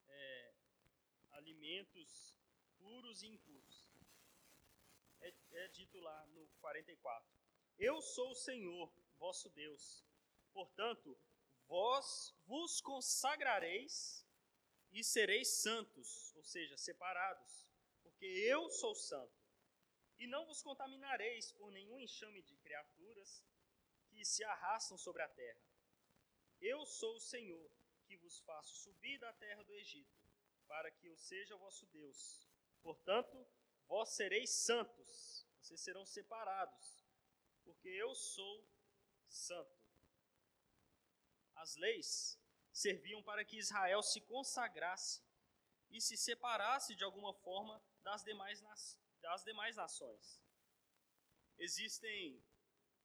[0.08, 0.54] é,
[1.30, 2.34] alimentos
[2.76, 3.88] puros e impuros.
[5.20, 7.39] É, é dito lá no 44.
[7.80, 10.04] Eu sou o Senhor, vosso Deus.
[10.52, 11.18] Portanto,
[11.66, 14.22] vós vos consagrareis
[14.92, 17.66] e sereis santos, ou seja, separados,
[18.02, 19.32] porque eu sou santo.
[20.18, 23.42] E não vos contaminareis por nenhum enxame de criaturas
[24.10, 25.64] que se arrastam sobre a terra.
[26.60, 27.70] Eu sou o Senhor,
[28.04, 30.20] que vos faço subir da terra do Egito,
[30.66, 32.46] para que eu seja vosso Deus.
[32.82, 33.46] Portanto,
[33.88, 36.99] vós sereis santos, vocês serão separados,
[37.70, 38.68] porque eu sou
[39.28, 39.78] santo.
[41.54, 42.38] As leis
[42.72, 45.22] serviam para que Israel se consagrasse
[45.90, 48.60] e se separasse de alguma forma das demais,
[49.20, 50.42] das demais nações.
[51.58, 52.42] Existem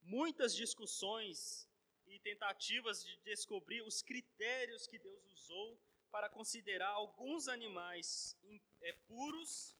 [0.02, 1.68] muitas discussões
[2.06, 8.36] e tentativas de descobrir os critérios que Deus usou para considerar alguns animais
[8.80, 9.76] é, puros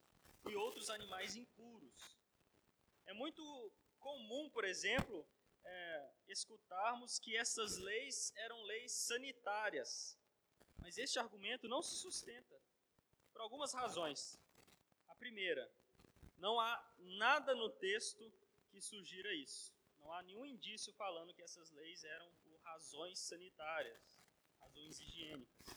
[0.49, 2.17] e outros animais impuros.
[3.05, 3.73] É muito
[4.07, 5.27] comum, por exemplo,
[5.65, 10.17] é, escutarmos que essas leis eram leis sanitárias,
[10.77, 12.57] mas este argumento não se sustenta
[13.33, 14.39] por algumas razões.
[15.09, 15.69] A primeira,
[16.37, 16.73] não há
[17.25, 18.31] nada no texto
[18.69, 19.75] que sugira isso.
[19.99, 24.17] Não há nenhum indício falando que essas leis eram por razões sanitárias,
[24.61, 25.67] razões higiênicas.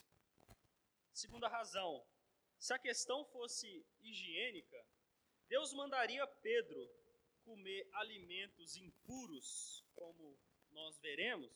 [1.12, 2.06] Segunda razão,
[2.60, 4.86] se a questão fosse higiênica,
[5.48, 6.99] Deus mandaria Pedro
[7.44, 10.38] comer alimentos impuros, como
[10.70, 11.52] nós veremos?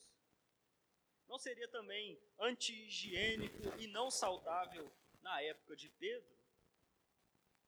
[1.27, 6.35] Não seria também anti-higiênico e não saudável na época de Pedro?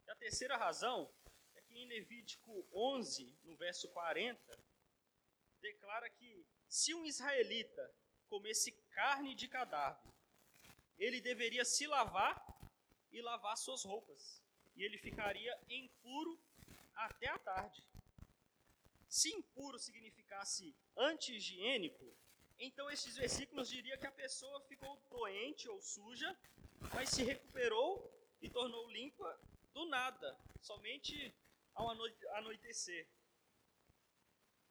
[0.07, 1.13] E a terceira razão
[1.55, 4.65] é que em Levítico 11, no verso 40,
[5.61, 7.95] declara que se um israelita
[8.29, 10.13] comesse carne de cadáver,
[10.99, 12.45] ele deveria se lavar
[13.11, 14.43] e lavar suas roupas,
[14.75, 16.41] e ele ficaria impuro
[16.95, 17.85] até a tarde.
[19.19, 22.07] Se impuro significasse anti-higiênico,
[22.59, 26.31] então estes versículos diriam que a pessoa ficou doente ou suja,
[26.93, 27.91] mas se recuperou
[28.43, 29.41] e tornou limpa
[29.73, 31.35] do nada, somente
[31.73, 31.89] ao
[32.41, 33.09] anoitecer.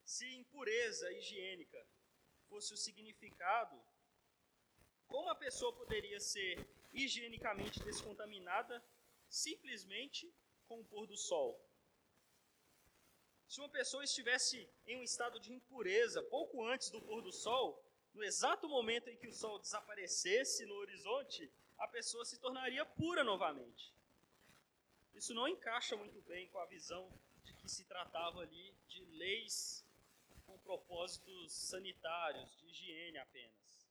[0.03, 1.84] Se impureza higiênica
[2.47, 3.84] fosse o significado,
[5.08, 6.53] como a pessoa poderia ser
[6.93, 8.75] higienicamente descontaminada
[9.27, 10.31] simplesmente
[10.67, 11.60] com o pôr do sol?
[13.47, 17.84] Se uma pessoa estivesse em um estado de impureza pouco antes do pôr do sol,
[18.13, 23.23] no exato momento em que o sol desaparecesse no horizonte, a pessoa se tornaria pura
[23.23, 23.93] novamente.
[25.13, 27.12] Isso não encaixa muito bem com a visão
[27.43, 29.86] de que se tratava ali de leis
[30.45, 33.88] com propósitos sanitários, de higiene apenas.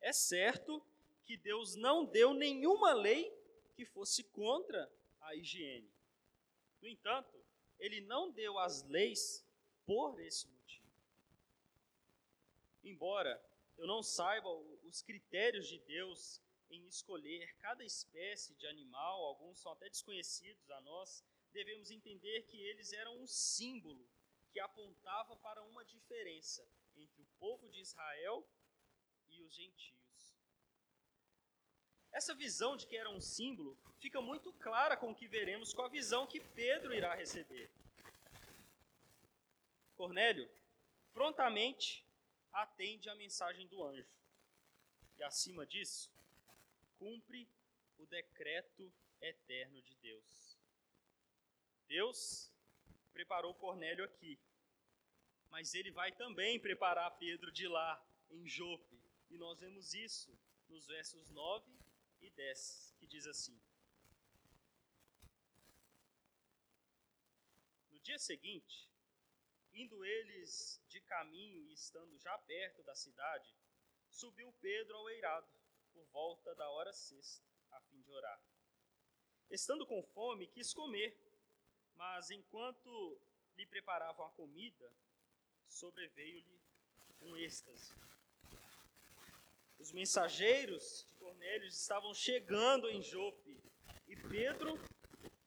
[0.00, 0.84] É certo
[1.24, 3.32] que Deus não deu nenhuma lei
[3.74, 4.90] que fosse contra
[5.20, 5.90] a higiene.
[6.80, 7.43] No entanto,
[7.78, 9.44] ele não deu as leis
[9.84, 10.90] por esse motivo.
[12.82, 13.42] Embora
[13.76, 14.48] eu não saiba
[14.82, 20.80] os critérios de Deus em escolher cada espécie de animal, alguns são até desconhecidos a
[20.80, 24.08] nós, devemos entender que eles eram um símbolo
[24.50, 28.46] que apontava para uma diferença entre o povo de Israel
[29.28, 30.03] e os gentios.
[32.14, 35.82] Essa visão de que era um símbolo fica muito clara com o que veremos com
[35.82, 37.68] a visão que Pedro irá receber.
[39.96, 40.48] Cornélio
[41.12, 42.06] prontamente
[42.52, 44.08] atende à mensagem do anjo.
[45.18, 46.08] E acima disso,
[47.00, 47.48] cumpre
[47.98, 50.56] o decreto eterno de Deus.
[51.88, 52.52] Deus
[53.12, 54.38] preparou Cornélio aqui.
[55.50, 58.00] Mas ele vai também preparar Pedro de lá,
[58.30, 59.02] em Jope.
[59.30, 60.32] E nós vemos isso
[60.68, 61.83] nos versos 9
[62.24, 63.60] e 10, que diz assim:
[67.90, 68.88] No dia seguinte,
[69.72, 73.54] indo eles de caminho e estando já perto da cidade,
[74.08, 75.48] subiu Pedro ao eirado,
[75.92, 78.42] por volta da hora sexta, a fim de orar.
[79.50, 81.24] Estando com fome, quis comer
[81.96, 83.20] mas enquanto
[83.56, 84.92] lhe preparavam a comida,
[85.66, 86.60] sobreveio-lhe
[87.20, 87.94] um êxtase.
[89.84, 93.62] Os mensageiros de Cornélio estavam chegando em Jope
[94.08, 94.82] e Pedro,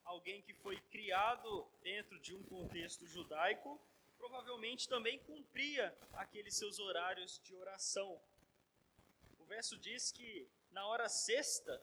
[0.03, 3.81] alguém que foi criado dentro de um contexto judaico,
[4.15, 8.21] provavelmente também cumpria aqueles seus horários de oração.
[9.39, 11.81] O verso diz que na hora sexta,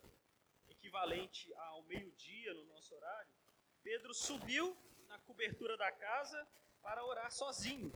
[0.69, 3.33] equivalente ao meio-dia no nosso horário,
[3.83, 4.77] Pedro subiu
[5.09, 6.47] na cobertura da casa
[6.81, 7.91] para orar sozinho,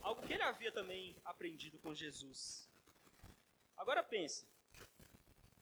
[0.00, 2.70] algo que ele havia também aprendido com Jesus.
[3.76, 4.46] Agora pense,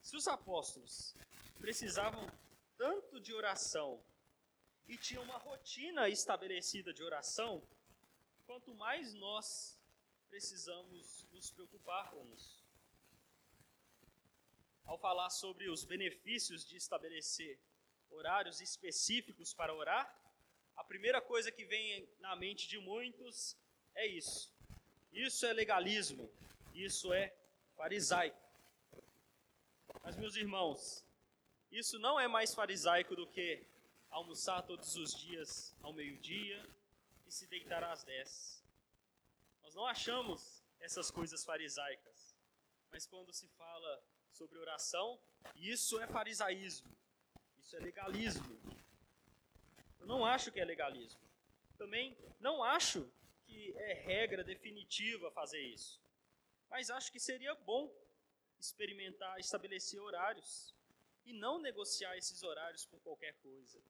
[0.01, 1.15] Se os apóstolos
[1.59, 2.31] precisavam
[2.77, 4.05] tanto de oração
[4.87, 7.67] e tinham uma rotina estabelecida de oração,
[8.47, 9.79] quanto mais nós
[10.29, 12.63] precisamos nos preocupar com isso.
[14.85, 17.59] Ao falar sobre os benefícios de estabelecer
[18.11, 20.07] horários específicos para orar,
[20.77, 23.57] a primeira coisa que vem na mente de muitos
[23.95, 24.53] é isso.
[25.13, 26.31] Isso é legalismo,
[26.75, 27.35] isso é
[27.77, 28.39] farisaico.
[30.03, 31.05] Mas, meus irmãos,
[31.71, 33.67] isso não é mais farisaico do que
[34.11, 36.65] almoçar todos os dias ao meio-dia
[37.27, 38.65] e se deitar às dez.
[39.63, 42.37] Nós não achamos essas coisas farisaicas,
[42.91, 45.19] mas quando se fala sobre oração,
[45.57, 46.95] isso é farisaísmo,
[47.59, 48.61] isso é legalismo.
[49.99, 51.21] Eu não acho que é legalismo.
[51.79, 53.11] Também não acho
[53.47, 56.04] que é regra definitiva fazer isso.
[56.75, 57.85] Mas acho que seria bom
[58.59, 60.75] experimentar, estabelecer horários
[61.25, 63.81] e não negociar esses horários por qualquer coisa.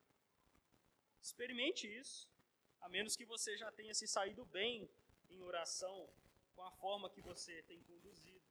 [1.22, 2.28] Experimente isso,
[2.82, 4.86] a menos que você já tenha se saído bem
[5.30, 5.96] em oração
[6.54, 8.44] com a forma que você tem conduzido.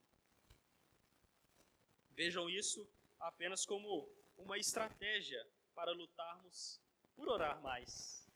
[2.10, 6.82] Vejam isso apenas como uma estratégia para lutarmos
[7.16, 8.28] por orar mais.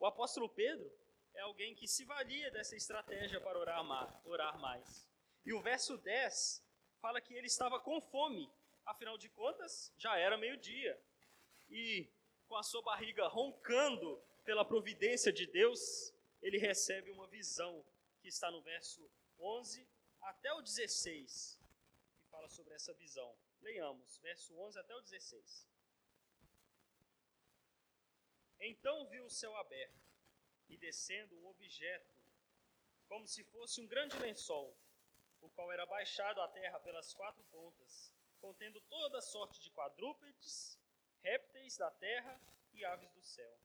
[0.00, 0.90] O apóstolo Pedro
[1.32, 5.07] é alguém que se valia dessa estratégia para orar mais.
[5.44, 6.64] E o verso 10
[7.00, 8.50] fala que ele estava com fome,
[8.84, 11.00] afinal de contas, já era meio-dia.
[11.68, 12.08] E
[12.46, 17.84] com a sua barriga roncando pela providência de Deus, ele recebe uma visão
[18.20, 19.08] que está no verso
[19.38, 19.86] 11
[20.22, 21.60] até o 16,
[22.16, 23.36] que fala sobre essa visão.
[23.60, 25.68] Leiamos, verso 11 até o 16.
[28.60, 30.08] Então viu o céu aberto
[30.68, 32.14] e descendo um objeto,
[33.06, 34.76] como se fosse um grande lençol,
[35.40, 40.78] o qual era baixado à terra pelas quatro pontas, contendo toda sorte de quadrúpedes,
[41.20, 42.40] répteis da terra
[42.72, 43.58] e aves do céu.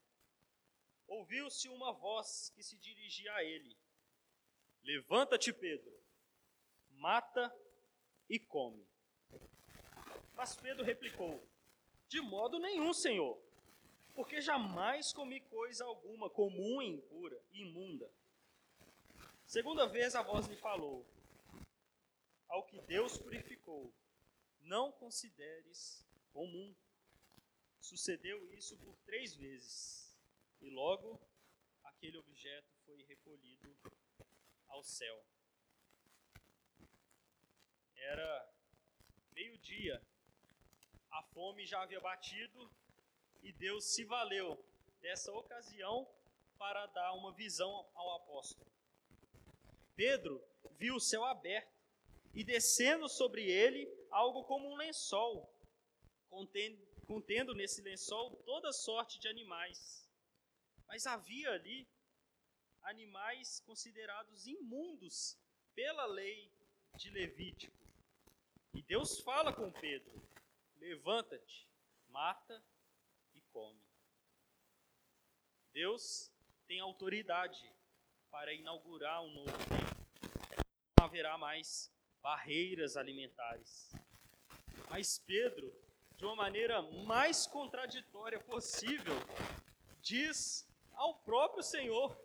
[1.06, 3.76] Ouviu-se uma voz que se dirigia a ele:
[4.82, 6.02] Levanta-te, Pedro,
[6.90, 7.54] mata
[8.28, 8.86] e come.
[10.32, 11.46] Mas Pedro replicou:
[12.08, 13.44] De modo nenhum, Senhor
[14.14, 18.08] porque jamais comi coisa alguma comum e impura e imunda.
[19.44, 21.04] Segunda vez a voz lhe falou:
[22.54, 23.92] Ao que Deus purificou,
[24.60, 26.72] não consideres comum.
[27.80, 30.16] Sucedeu isso por três vezes,
[30.60, 31.20] e logo
[31.82, 33.76] aquele objeto foi recolhido
[34.68, 35.26] ao céu.
[37.96, 38.54] Era
[39.32, 40.00] meio-dia,
[41.10, 42.70] a fome já havia batido
[43.42, 44.64] e Deus se valeu
[45.00, 46.08] dessa ocasião
[46.56, 48.70] para dar uma visão ao apóstolo.
[49.96, 50.40] Pedro
[50.78, 51.73] viu o céu aberto
[52.34, 55.52] e descendo sobre ele algo como um lençol,
[56.28, 60.08] contendo, nesse lençol toda sorte de animais.
[60.86, 61.88] Mas havia ali
[62.82, 65.38] animais considerados imundos
[65.74, 66.50] pela lei
[66.96, 67.76] de Levítico.
[68.74, 70.28] E Deus fala com Pedro:
[70.76, 71.68] levanta-te,
[72.08, 72.62] mata
[73.54, 73.80] come.
[75.72, 76.28] Deus
[76.66, 77.72] tem autoridade
[78.30, 80.66] para inaugurar um novo tempo.
[80.98, 81.93] Não haverá mais
[82.24, 83.92] barreiras alimentares.
[84.88, 85.70] Mas Pedro,
[86.16, 89.14] de uma maneira mais contraditória possível,
[90.00, 92.18] diz ao próprio Senhor: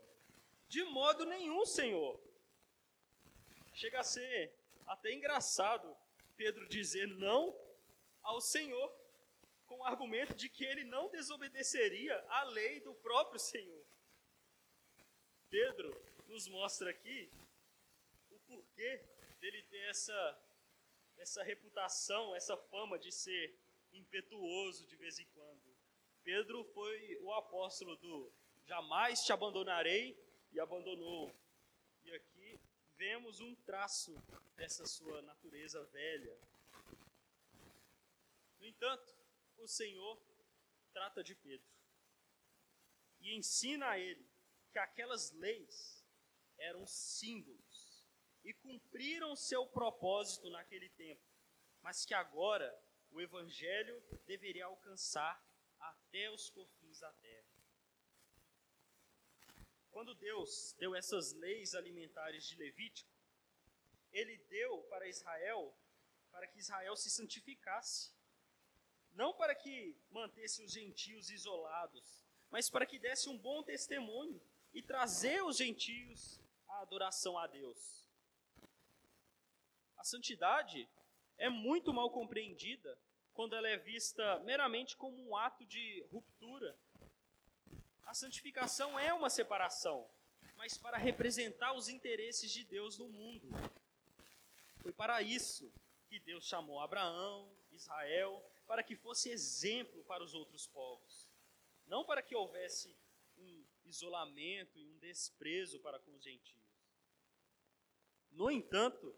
[0.70, 2.18] de modo nenhum, Senhor.
[3.74, 4.54] Chega a ser
[4.88, 5.96] até engraçado
[6.38, 7.54] Pedro dizer não
[8.24, 8.90] ao Senhor
[9.68, 13.86] com o argumento de que ele não desobedeceria à lei do próprio Senhor.
[15.50, 15.90] Pedro
[16.28, 17.30] nos mostra aqui
[18.32, 19.04] o porquê
[19.40, 20.44] dele ter essa,
[21.18, 23.58] essa reputação, essa fama de ser
[23.94, 25.76] impetuoso de vez em quando.
[26.24, 28.32] Pedro foi o apóstolo do
[28.66, 30.18] jamais te abandonarei
[30.52, 31.34] e abandonou.
[32.04, 32.60] E aqui
[32.96, 34.16] vemos um traço
[34.56, 36.38] dessa sua natureza velha.
[38.60, 39.16] No entanto,
[39.58, 40.22] o Senhor
[40.92, 41.68] trata de Pedro
[43.22, 44.26] e ensina a ele
[44.72, 46.06] que aquelas leis
[46.58, 47.69] eram símbolos
[48.50, 51.22] e cumpriram seu propósito naquele tempo,
[51.84, 52.68] mas que agora
[53.12, 55.40] o evangelho deveria alcançar
[55.80, 57.48] até os confins da terra.
[59.92, 63.12] Quando Deus deu essas leis alimentares de Levítico,
[64.12, 65.78] ele deu para Israel
[66.32, 68.12] para que Israel se santificasse
[69.12, 74.42] não para que mantesse os gentios isolados, mas para que desse um bom testemunho
[74.74, 77.99] e trazer os gentios à adoração a Deus.
[80.00, 80.90] A santidade
[81.38, 82.98] é muito mal compreendida
[83.34, 86.74] quando ela é vista meramente como um ato de ruptura.
[88.04, 90.10] A santificação é uma separação,
[90.56, 93.50] mas para representar os interesses de Deus no mundo.
[94.82, 95.70] Foi para isso
[96.08, 101.30] que Deus chamou Abraão, Israel, para que fosse exemplo para os outros povos.
[101.86, 102.96] Não para que houvesse
[103.38, 106.58] um isolamento e um desprezo para com os gentios.
[108.32, 109.14] No entanto,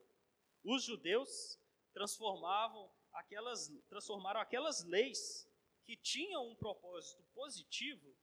[0.64, 1.60] os judeus
[1.94, 5.48] transformavam aquelas, transformaram aquelas leis
[5.84, 8.16] que tinham um propósito positivo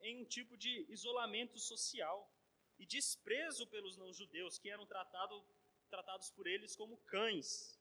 [0.00, 2.30] em um tipo de isolamento social
[2.78, 5.44] e desprezo pelos não-judeus, que eram tratado,
[5.90, 7.78] tratados por eles como cães.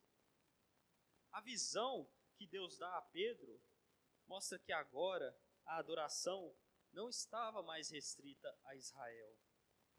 [1.31, 3.61] A visão que Deus dá a Pedro
[4.27, 6.55] mostra que agora a adoração
[6.91, 9.37] não estava mais restrita a Israel,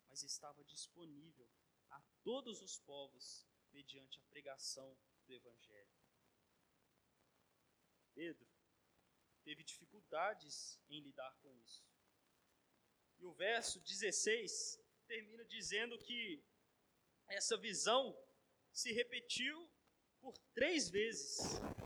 [0.09, 1.49] mas estava disponível
[1.91, 3.48] a todos os povos
[3.79, 5.95] mediante a pregação do Evangelho.
[8.13, 8.49] Pedro
[9.45, 11.87] teve dificuldades em lidar com isso.
[13.21, 16.43] E o verso 16 termina dizendo que
[17.29, 18.03] essa visão
[18.73, 19.71] se repetiu
[20.21, 21.39] por três vezes,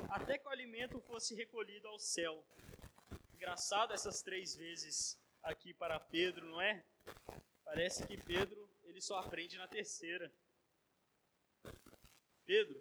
[0.09, 2.43] até que o alimento fosse recolhido ao céu.
[3.35, 6.83] Engraçado essas três vezes aqui para Pedro, não é?
[7.65, 10.33] Parece que Pedro ele só aprende na terceira.
[12.53, 12.79] Pedro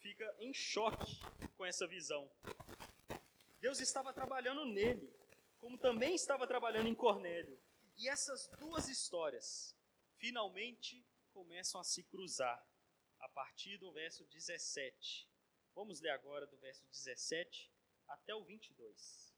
[0.00, 1.18] fica em choque
[1.56, 2.30] com essa visão.
[3.58, 5.10] Deus estava trabalhando nele,
[5.58, 7.58] como também estava trabalhando em Cornélio.
[7.96, 9.74] E essas duas histórias
[10.18, 11.02] finalmente
[11.32, 12.62] começam a se cruzar
[13.18, 15.26] a partir do verso 17.
[15.74, 17.72] Vamos ler agora do verso 17
[18.08, 19.34] até o 22.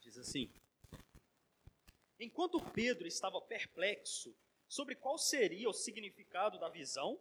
[0.00, 0.52] Diz assim:
[2.18, 4.36] Enquanto Pedro estava perplexo
[4.68, 7.20] sobre qual seria o significado da visão,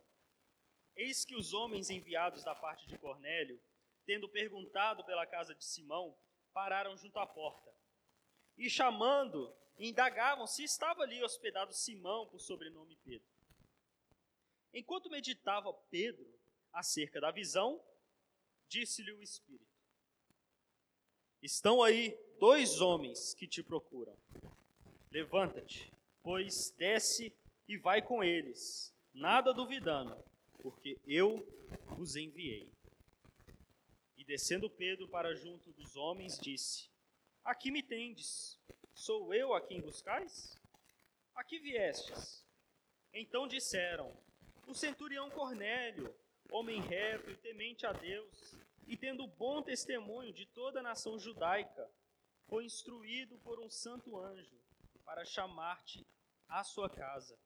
[0.96, 3.62] eis que os homens enviados da parte de Cornélio,
[4.06, 6.18] tendo perguntado pela casa de Simão,
[6.54, 7.74] pararam junto à porta.
[8.58, 13.28] E chamando, indagavam se estava ali hospedado Simão, por sobrenome Pedro.
[14.74, 16.28] Enquanto meditava Pedro
[16.72, 17.84] acerca da visão,
[18.68, 19.74] disse-lhe o Espírito:
[21.42, 24.18] Estão aí dois homens que te procuram.
[25.14, 25.94] Levanta-te,
[26.24, 27.32] pois desce
[27.68, 30.18] e vai com eles, nada duvidando,
[30.60, 31.46] porque eu
[32.00, 32.74] os enviei.
[34.18, 36.90] E descendo Pedro para junto dos homens, disse:
[37.44, 38.60] Aqui me tendes,
[38.96, 40.60] sou eu a quem buscais?
[41.36, 42.44] Aqui viestes.
[43.14, 44.12] Então disseram:
[44.66, 46.12] O centurião Cornélio,
[46.52, 48.56] homem reto e temente a Deus,
[48.88, 51.88] e tendo bom testemunho de toda a nação judaica,
[52.48, 54.64] foi instruído por um santo anjo
[55.06, 56.06] para chamar-te
[56.48, 57.38] à sua casa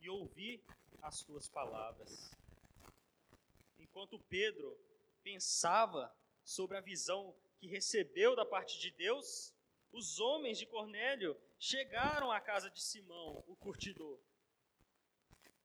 [0.00, 0.62] e ouvir
[1.02, 2.30] as tuas palavras.
[3.78, 4.78] Enquanto Pedro
[5.22, 9.52] pensava sobre a visão que recebeu da parte de Deus,
[9.92, 14.20] os homens de Cornélio chegaram à casa de Simão, o curtidor.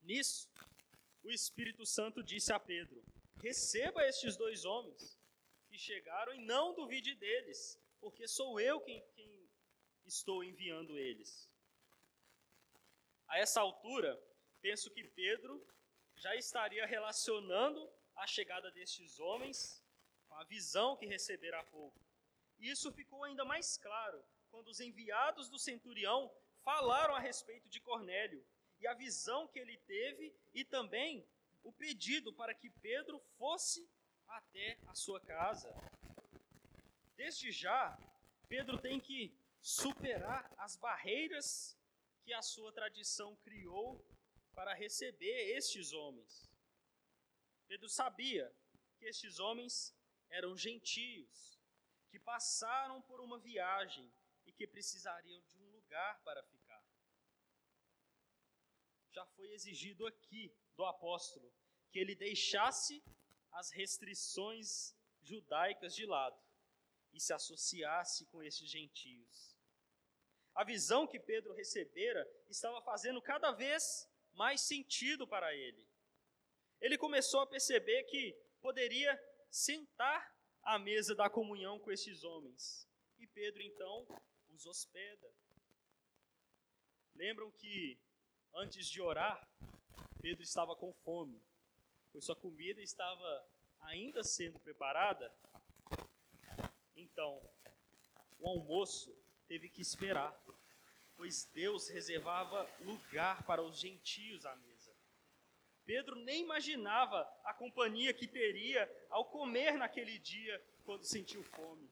[0.02, 0.50] Nisso,
[1.24, 3.04] o Espírito Santo disse a Pedro:
[3.42, 5.18] Receba estes dois homens
[5.68, 9.33] que chegaram e não duvide deles, porque sou eu quem, quem
[10.06, 11.50] estou enviando eles.
[13.28, 14.22] A essa altura,
[14.62, 15.66] penso que Pedro
[16.16, 19.84] já estaria relacionando a chegada destes homens
[20.28, 22.00] com a visão que recebera há pouco.
[22.60, 26.32] E isso ficou ainda mais claro quando os enviados do centurião
[26.64, 28.46] falaram a respeito de Cornélio
[28.80, 31.28] e a visão que ele teve e também
[31.64, 33.90] o pedido para que Pedro fosse
[34.28, 35.74] até a sua casa.
[37.16, 37.98] Desde já,
[38.48, 41.80] Pedro tem que superar as barreiras
[42.22, 44.06] que a sua tradição criou
[44.54, 46.52] para receber estes homens.
[47.66, 48.54] Pedro sabia
[48.98, 49.96] que estes homens
[50.30, 51.58] eram gentios,
[52.10, 54.14] que passaram por uma viagem
[54.46, 56.84] e que precisariam de um lugar para ficar.
[59.12, 61.54] Já foi exigido aqui do apóstolo
[61.90, 63.02] que ele deixasse
[63.54, 66.38] as restrições judaicas de lado
[67.14, 69.53] e se associasse com estes gentios.
[70.56, 75.88] A visão que Pedro recebera estava fazendo cada vez mais sentido para ele.
[76.80, 82.88] Ele começou a perceber que poderia sentar à mesa da comunhão com esses homens.
[83.18, 84.08] E Pedro então
[84.50, 85.32] os hospeda.
[87.16, 88.00] Lembram que
[88.56, 89.48] antes de orar,
[90.22, 91.42] Pedro estava com fome,
[92.12, 93.48] pois sua comida estava
[93.82, 95.34] ainda sendo preparada.
[96.96, 97.42] Então,
[98.40, 99.16] o almoço
[99.54, 100.36] teve que esperar.
[101.16, 104.92] pois Deus reservava lugar para os gentios à mesa.
[105.86, 108.82] Pedro nem imaginava a companhia que teria
[109.12, 111.88] ao comer naquele dia quando sentiu fome.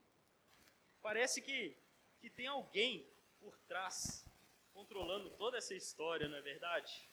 [1.04, 1.78] Parece que,
[2.20, 3.08] que tem alguém
[3.40, 4.26] por trás
[4.74, 7.08] controlando toda essa história, não é verdade?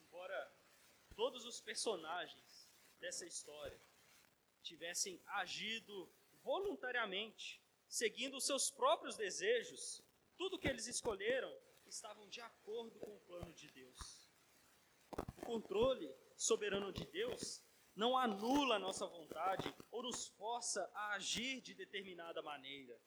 [0.00, 0.52] Embora
[1.14, 2.68] todos os personagens
[2.98, 3.80] dessa história
[4.60, 6.12] tivessem agido
[6.42, 7.62] voluntariamente,
[7.94, 10.02] seguindo os seus próprios desejos,
[10.36, 11.52] tudo que eles escolheram
[11.86, 14.28] estavam de acordo com o plano de Deus.
[15.12, 17.62] O controle soberano de Deus
[17.94, 23.00] não anula a nossa vontade ou nos força a agir de determinada maneira.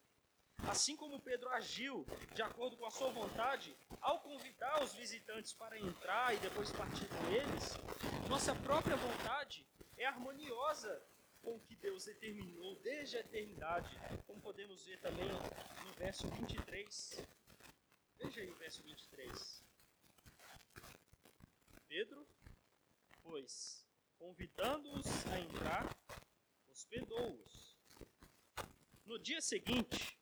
[0.66, 5.78] Assim como Pedro agiu de acordo com a sua vontade ao convidar os visitantes para
[5.78, 7.74] entrar e depois partir com eles,
[8.26, 9.66] nossa própria vontade
[9.98, 11.06] é harmoniosa
[11.42, 13.88] com o que Deus determinou desde a eternidade,
[14.26, 17.26] como podemos ver também no verso 23.
[18.18, 19.64] Veja aí o verso 23.
[21.86, 22.26] Pedro,
[23.22, 23.86] pois,
[24.18, 25.96] convidando-os a entrar,
[26.68, 27.78] hospedou-os.
[29.04, 30.18] No dia seguinte,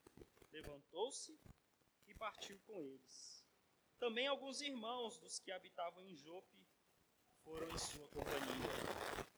[0.52, 1.38] levantou-se
[2.06, 3.44] e partiu com eles.
[3.98, 6.56] Também alguns irmãos dos que habitavam em Jope
[7.42, 9.35] foram em sua companhia.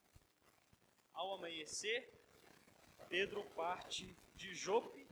[1.18, 2.08] Ao amanhecer,
[3.08, 5.04] Pedro parte de Jope,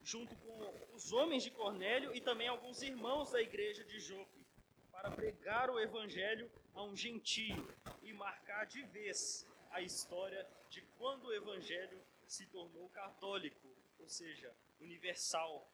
[0.00, 4.46] junto com os homens de Cornélio e também alguns irmãos da igreja de Jope,
[4.92, 7.66] para pregar o evangelho a um gentio
[8.00, 14.54] e marcar de vez a história de quando o evangelho se tornou católico, ou seja,
[14.78, 15.68] universal.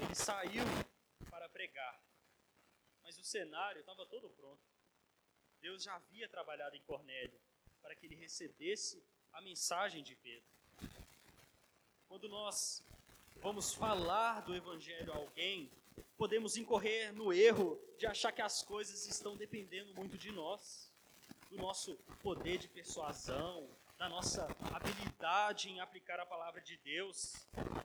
[0.00, 0.62] Ele saiu
[1.28, 2.00] para pregar,
[3.02, 4.62] mas o cenário estava todo pronto.
[5.60, 7.49] Deus já havia trabalhado em Cornélio
[7.82, 9.02] para que ele recebesse
[9.32, 10.48] a mensagem de Pedro.
[12.08, 12.84] Quando nós
[13.36, 15.70] vamos falar do Evangelho a alguém,
[16.16, 20.92] podemos incorrer no erro de achar que as coisas estão dependendo muito de nós,
[21.48, 23.68] do nosso poder de persuasão,
[24.00, 27.34] da nossa habilidade em aplicar a palavra de Deus.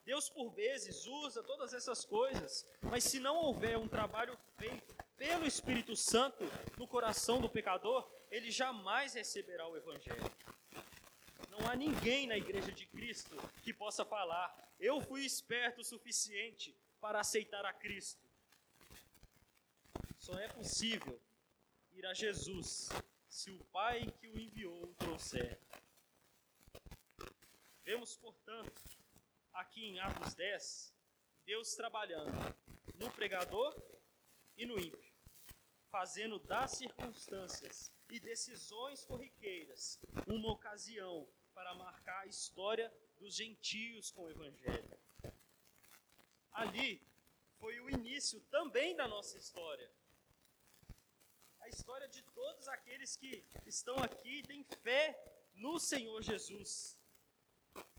[0.06, 5.46] Deus, por vezes, usa todas essas coisas, mas se não houver um trabalho feito pelo
[5.46, 6.46] Espírito Santo
[6.78, 10.30] no coração do pecador, ele jamais receberá o Evangelho.
[11.50, 16.76] Não há ninguém na igreja de Cristo que possa falar: Eu fui esperto o suficiente
[17.00, 18.30] para aceitar a Cristo.
[20.20, 21.18] Só é possível
[21.94, 22.90] ir a Jesus
[23.30, 25.58] se o Pai que o enviou o trouxer.
[27.86, 28.82] Vemos, portanto,
[29.54, 30.94] aqui em Atos 10,
[31.46, 32.34] Deus trabalhando
[32.96, 33.74] no pregador
[34.58, 35.14] e no ímpio,
[35.90, 44.24] fazendo das circunstâncias e decisões corriqueiras uma ocasião para marcar a história dos gentios com
[44.24, 45.00] o Evangelho.
[46.52, 47.02] Ali
[47.60, 49.92] foi o início também da nossa história.
[51.60, 55.20] A história de todos aqueles que estão aqui e têm fé
[55.56, 57.00] no Senhor Jesus.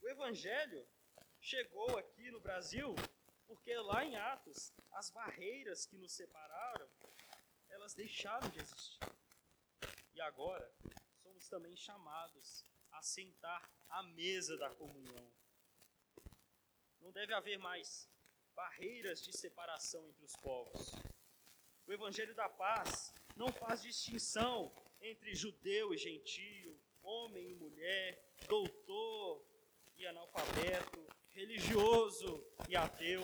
[0.00, 0.86] O Evangelho
[1.40, 2.94] chegou aqui no Brasil
[3.46, 6.88] porque lá em Atos, as barreiras que nos separaram,
[7.68, 8.98] elas deixaram de existir.
[10.16, 10.66] E agora,
[11.22, 15.30] somos também chamados a sentar à mesa da comunhão.
[17.02, 18.08] Não deve haver mais
[18.54, 20.92] barreiras de separação entre os povos.
[21.86, 29.44] O Evangelho da Paz não faz distinção entre judeu e gentio, homem e mulher, doutor
[29.98, 33.20] e analfabeto, religioso e ateu.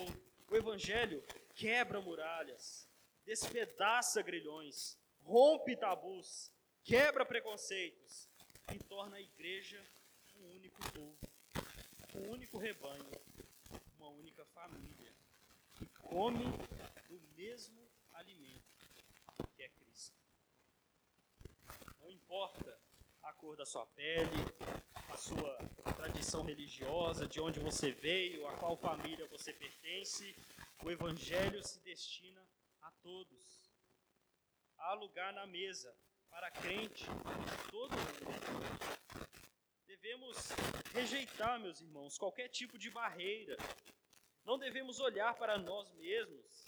[0.46, 1.24] O Evangelho
[1.54, 2.86] quebra muralhas,
[3.24, 6.52] despedaça grilhões, rompe tabus,
[6.84, 8.28] quebra preconceitos
[8.74, 9.80] e torna a igreja
[10.36, 11.18] um único povo,
[12.14, 13.10] um único rebanho,
[13.98, 15.14] uma única família
[15.74, 16.44] que come
[17.08, 18.62] o mesmo alimento
[19.54, 20.16] que é Cristo.
[22.00, 22.78] Não importa
[23.22, 24.44] a cor da sua pele,
[25.08, 25.56] a sua
[25.94, 30.34] tradição religiosa, de onde você veio, a qual família você pertence,
[30.82, 32.44] o Evangelho se destina
[32.80, 33.70] a todos.
[34.78, 35.94] Há lugar na mesa
[36.32, 39.28] para crente de todo mundo.
[39.86, 40.48] Devemos
[40.92, 43.54] rejeitar, meus irmãos, qualquer tipo de barreira.
[44.42, 46.64] Não devemos olhar para nós mesmos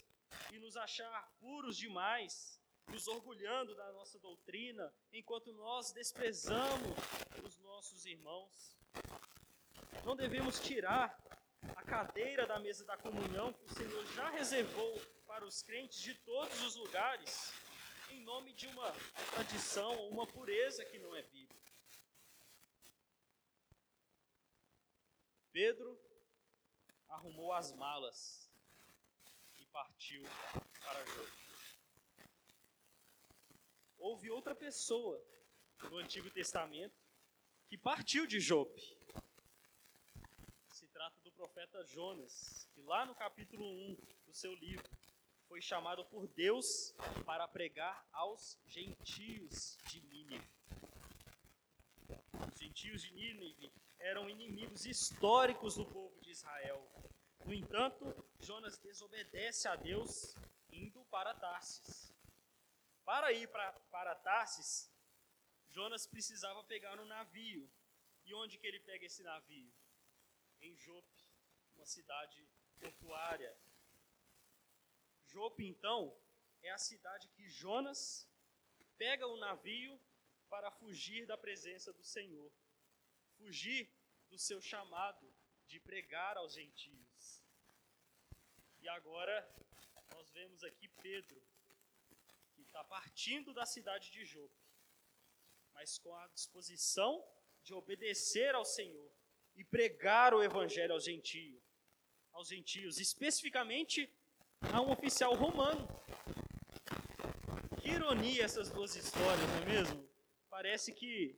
[0.53, 6.95] e nos achar puros demais, nos orgulhando da nossa doutrina, enquanto nós desprezamos
[7.43, 8.77] os nossos irmãos.
[10.05, 11.19] Não devemos tirar
[11.75, 16.13] a cadeira da mesa da comunhão que o Senhor já reservou para os crentes de
[16.13, 17.51] todos os lugares
[18.25, 18.91] nome de uma
[19.35, 21.71] tradição ou uma pureza que não é bíblica.
[25.51, 25.97] Pedro
[27.07, 28.51] arrumou as malas
[29.57, 30.23] e partiu
[30.79, 31.45] para Jope.
[33.99, 35.23] Houve outra pessoa
[35.83, 36.99] no Antigo Testamento
[37.67, 38.81] que partiu de Jope.
[40.71, 43.95] Se trata do profeta Jonas, que lá no capítulo 1
[44.25, 44.89] do seu livro
[45.47, 46.93] foi chamado por Deus
[47.25, 50.49] para pregar aos gentios de Nínive.
[52.51, 56.91] Os gentios de Nínive eram inimigos históricos do povo de Israel.
[57.45, 58.05] No entanto,
[58.39, 60.35] Jonas desobedece a Deus
[60.71, 62.13] indo para Tarsis.
[63.03, 64.91] Para ir para, para Tarsis,
[65.69, 67.69] Jonas precisava pegar um navio.
[68.25, 69.71] E onde que ele pega esse navio?
[70.59, 71.23] Em Jope,
[71.75, 72.47] uma cidade
[72.79, 73.55] portuária.
[75.35, 76.17] Jope, então,
[76.63, 78.25] é a cidade que Jonas
[78.97, 79.99] pega o navio
[80.47, 82.49] para fugir da presença do Senhor,
[83.37, 83.91] fugir
[84.29, 85.29] do seu chamado
[85.67, 87.43] de pregar aos gentios.
[88.79, 89.35] E agora
[90.13, 91.45] nós vemos aqui Pedro,
[92.53, 94.63] que está partindo da cidade de Jope,
[95.73, 97.11] mas com a disposição
[97.61, 99.11] de obedecer ao Senhor
[99.53, 101.61] e pregar o evangelho aos gentios,
[102.31, 104.09] aos gentios, especificamente
[104.61, 105.87] a um oficial romano.
[107.81, 110.09] Que ironia essas duas histórias, não é mesmo?
[110.49, 111.37] Parece que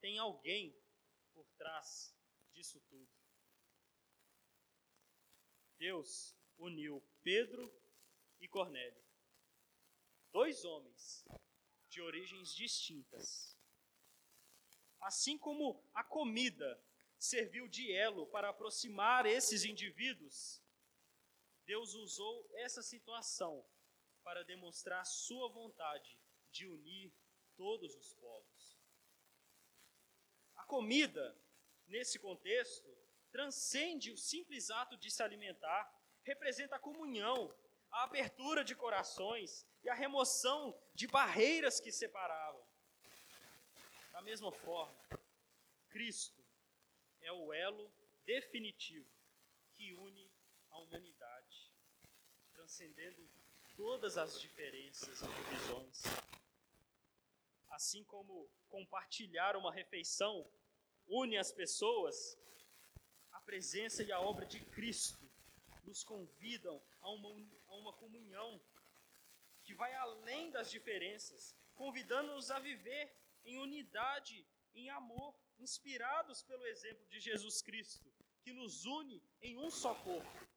[0.00, 0.76] tem alguém
[1.32, 2.14] por trás
[2.52, 3.08] disso tudo.
[5.78, 7.72] Deus uniu Pedro
[8.40, 9.04] e Cornélio,
[10.32, 11.24] dois homens
[11.90, 13.56] de origens distintas.
[15.00, 16.82] Assim como a comida
[17.18, 20.63] serviu de elo para aproximar esses indivíduos,
[21.66, 23.64] Deus usou essa situação
[24.22, 26.18] para demonstrar sua vontade
[26.50, 27.12] de unir
[27.56, 28.78] todos os povos.
[30.54, 31.36] A comida,
[31.86, 32.88] nesse contexto,
[33.30, 35.92] transcende o simples ato de se alimentar,
[36.22, 37.54] representa a comunhão,
[37.90, 42.64] a abertura de corações e a remoção de barreiras que separavam.
[44.12, 44.98] Da mesma forma,
[45.88, 46.44] Cristo
[47.20, 47.92] é o elo
[48.24, 49.10] definitivo
[49.72, 50.32] que une
[50.70, 51.33] a humanidade,
[52.64, 53.28] transcendendo
[53.76, 56.02] todas as diferenças e divisões.
[57.68, 60.50] Assim como compartilhar uma refeição
[61.06, 62.38] une as pessoas,
[63.32, 65.30] a presença e a obra de Cristo
[65.84, 67.28] nos convidam a uma,
[67.68, 68.58] a uma comunhão
[69.62, 77.06] que vai além das diferenças, convidando-nos a viver em unidade, em amor, inspirados pelo exemplo
[77.08, 78.10] de Jesus Cristo,
[78.42, 80.53] que nos une em um só corpo.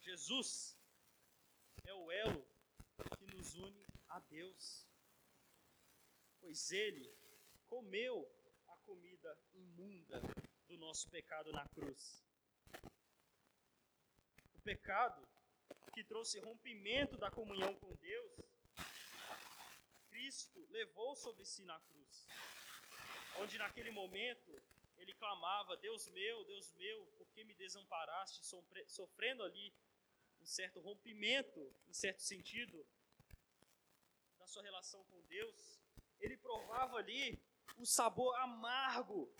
[0.00, 0.76] Jesus
[1.84, 2.46] é o elo
[3.18, 4.88] que nos une a Deus,
[6.40, 7.14] pois Ele
[7.68, 8.28] comeu
[8.68, 10.20] a comida imunda
[10.66, 12.24] do nosso pecado na cruz.
[14.54, 15.26] O pecado
[15.92, 18.32] que trouxe rompimento da comunhão com Deus,
[20.08, 22.26] Cristo levou sobre si na cruz,
[23.38, 24.50] onde naquele momento
[24.96, 28.44] ele clamava: Deus meu, Deus meu, por que me desamparaste?
[28.86, 29.72] Sofrendo ali
[30.40, 32.86] um certo rompimento, em certo sentido,
[34.38, 35.80] da sua relação com Deus,
[36.18, 37.40] ele provava ali
[37.76, 39.32] o sabor amargo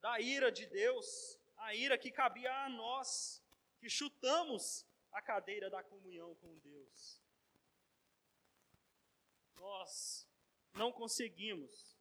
[0.00, 3.42] da ira de Deus, a ira que cabia a nós,
[3.78, 7.22] que chutamos a cadeira da comunhão com Deus.
[9.54, 10.28] Nós
[10.74, 11.98] não conseguimos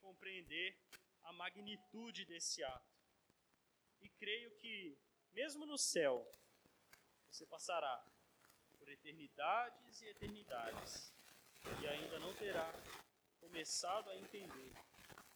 [0.00, 0.78] compreender
[1.22, 2.94] a magnitude desse ato.
[4.02, 4.98] E creio que,
[5.32, 6.30] mesmo no céu,
[7.34, 8.06] você passará
[8.78, 11.12] por eternidades e eternidades
[11.82, 12.72] e ainda não terá
[13.40, 14.72] começado a entender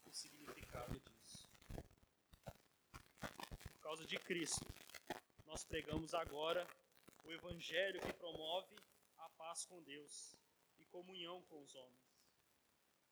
[0.07, 1.51] o significado disso.
[3.73, 4.65] Por causa de Cristo,
[5.45, 6.65] nós pregamos agora
[7.25, 8.77] o Evangelho que promove
[9.17, 10.37] a paz com Deus
[10.79, 12.15] e comunhão com os homens.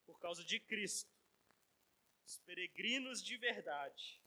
[0.05, 1.11] Por causa de Cristo,
[2.25, 4.23] os peregrinos de verdade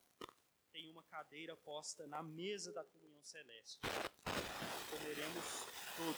[0.74, 3.80] têm uma cadeira posta na mesa da comunhão celeste
[4.90, 5.66] comeremos
[5.96, 6.16] todos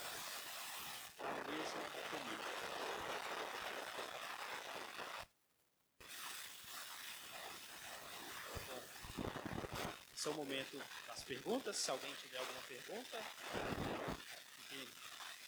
[1.20, 2.44] a mesma comida.
[10.16, 11.78] Esse é o momento das perguntas.
[11.78, 13.18] Se alguém tiver alguma pergunta,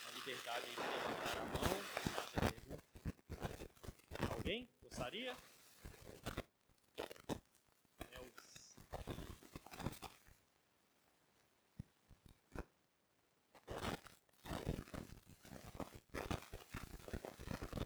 [0.07, 1.83] a liberdade de levantar a mão.
[4.31, 5.37] Alguém gostaria?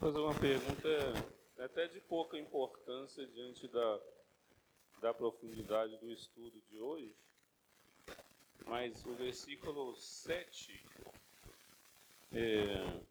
[0.08, 0.90] Fazer uma pergunta
[1.60, 4.00] até de pouca importância diante da,
[5.02, 7.14] da profundidade do estudo de hoje.
[8.66, 10.82] mas o versículo 7,
[12.32, 13.02] é,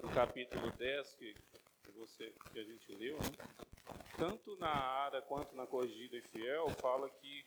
[0.00, 1.34] no capítulo 10, que,
[1.96, 3.96] você, que a gente leu, né?
[4.16, 7.44] tanto na Ara quanto na Corrigida e Fiel, fala que,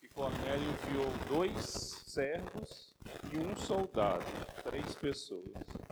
[0.00, 2.94] que Cornélio enviou dois servos
[3.30, 4.24] e um soldado,
[4.62, 5.83] três pessoas.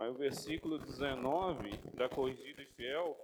[0.00, 3.14] Aí o versículo 19 da Corrigida e Fiel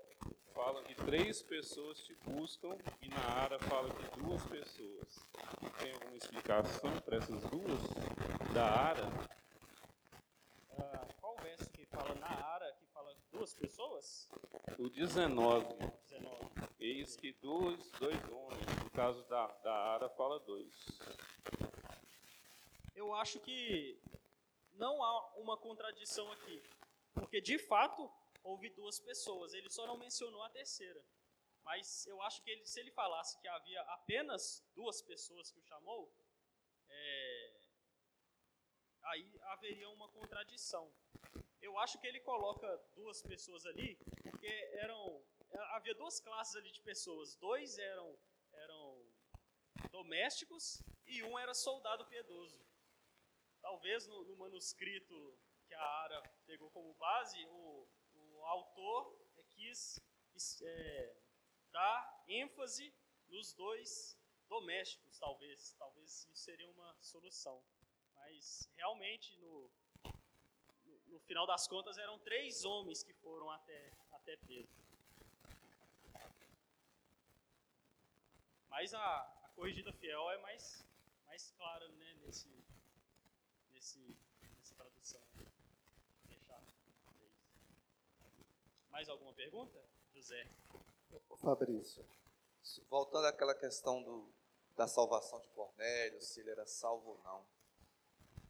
[0.55, 5.27] fala que três pessoas te buscam e na Ara fala que duas pessoas.
[5.79, 9.09] Tem alguma explicação para essas duas da Ara?
[10.79, 14.29] Ah, qual verso que fala na Ara que fala duas pessoas?
[14.79, 15.67] O 19.
[16.11, 16.47] 19.
[16.79, 18.67] Eis que dois, dois homens.
[18.85, 21.01] No caso da, da Ara fala dois.
[22.95, 23.99] Eu acho que
[24.77, 26.63] não há uma contradição aqui.
[27.15, 28.11] Porque, de fato,
[28.43, 29.53] houve duas pessoas.
[29.55, 31.03] Ele só não mencionou a terceira.
[31.65, 35.63] Mas eu acho que ele, se ele falasse que havia apenas duas pessoas que o
[35.63, 36.13] chamou,
[36.89, 37.53] é,
[39.03, 40.93] aí haveria uma contradição.
[41.61, 45.21] Eu acho que ele coloca duas pessoas ali, porque eram
[45.73, 47.35] havia duas classes ali de pessoas.
[47.37, 48.17] Dois eram
[48.53, 49.05] eram
[49.91, 52.61] domésticos e um era soldado piedoso.
[53.67, 55.37] Talvez no, no manuscrito
[55.67, 59.13] que a Ara pegou como base, o, o autor
[59.51, 60.01] quis
[60.63, 61.17] é,
[61.73, 62.95] dar ênfase
[63.27, 64.17] nos dois
[64.49, 65.73] domésticos, talvez.
[65.73, 67.61] Talvez isso seria uma solução.
[68.15, 69.69] Mas realmente, no,
[70.85, 74.71] no, no final das contas, eram três homens que foram até, até Pedro.
[78.69, 80.87] Mas a, a corrigida fiel é mais,
[81.25, 82.49] mais clara né, nesse,
[83.77, 83.99] nesse,
[84.59, 85.21] nessa tradução.
[86.25, 86.61] Deixar.
[88.91, 89.79] Mais alguma pergunta?
[90.15, 90.49] José.
[91.39, 92.05] Fabrício,
[92.89, 94.33] voltando àquela questão do,
[94.75, 97.47] da salvação de Cornélio, se ele era salvo ou não.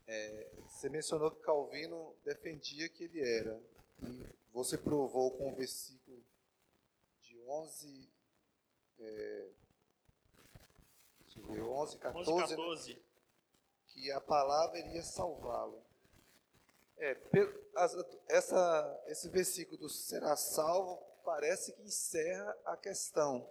[0.07, 3.61] É, você mencionou que Calvino defendia que ele era.
[4.03, 6.25] E você provou com o versículo
[7.21, 8.09] de 11,
[9.01, 9.51] é,
[11.39, 13.06] 11, 14, 11, 14.
[13.97, 15.83] Que a palavra iria salvá-lo.
[16.99, 17.17] É,
[18.29, 23.51] essa, esse versículo do será salvo parece que encerra a questão.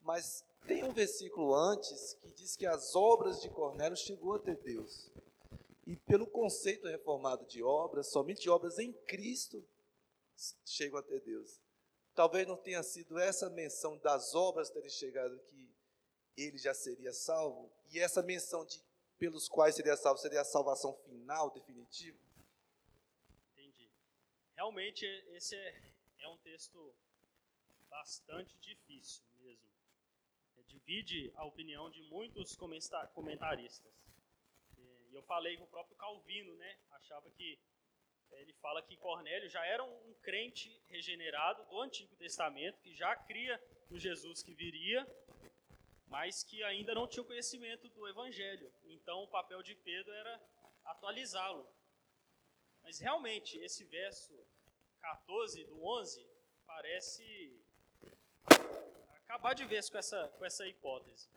[0.00, 5.08] Mas tem um versículo antes que diz que as obras de Cornélio chegou até Deus.
[5.86, 9.64] E pelo conceito reformado de obras, somente obras em Cristo
[10.64, 11.60] chegam até Deus.
[12.12, 15.72] Talvez não tenha sido essa menção das obras terem chegado que
[16.36, 18.82] ele já seria salvo, e essa menção de
[19.18, 22.18] pelos quais seria salvo seria a salvação final, definitiva?
[23.52, 23.90] Entendi.
[24.56, 26.94] Realmente, esse é, é um texto
[27.88, 29.68] bastante difícil mesmo.
[30.56, 32.56] É, divide a opinião de muitos
[33.14, 33.92] comentaristas.
[34.76, 36.76] E eu falei com o próprio Calvino, né?
[36.90, 37.58] Achava que
[38.32, 43.14] é, ele fala que Cornélio já era um crente regenerado do Antigo Testamento, que já
[43.16, 45.06] cria no Jesus que viria
[46.06, 48.72] mas que ainda não tinha conhecimento do Evangelho.
[48.84, 50.40] Então o papel de Pedro era
[50.84, 51.66] atualizá-lo.
[52.82, 54.32] Mas realmente, esse verso
[55.00, 56.26] 14 do 11
[56.66, 57.60] parece
[59.24, 61.28] acabar de vez com essa, com essa hipótese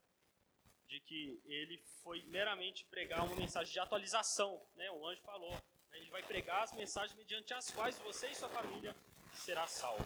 [0.87, 4.61] de que ele foi meramente pregar uma mensagem de atualização.
[4.75, 4.89] Né?
[4.91, 5.61] O anjo falou, né?
[5.93, 8.95] ele vai pregar as mensagens mediante as quais você e sua família
[9.33, 10.05] será salvo.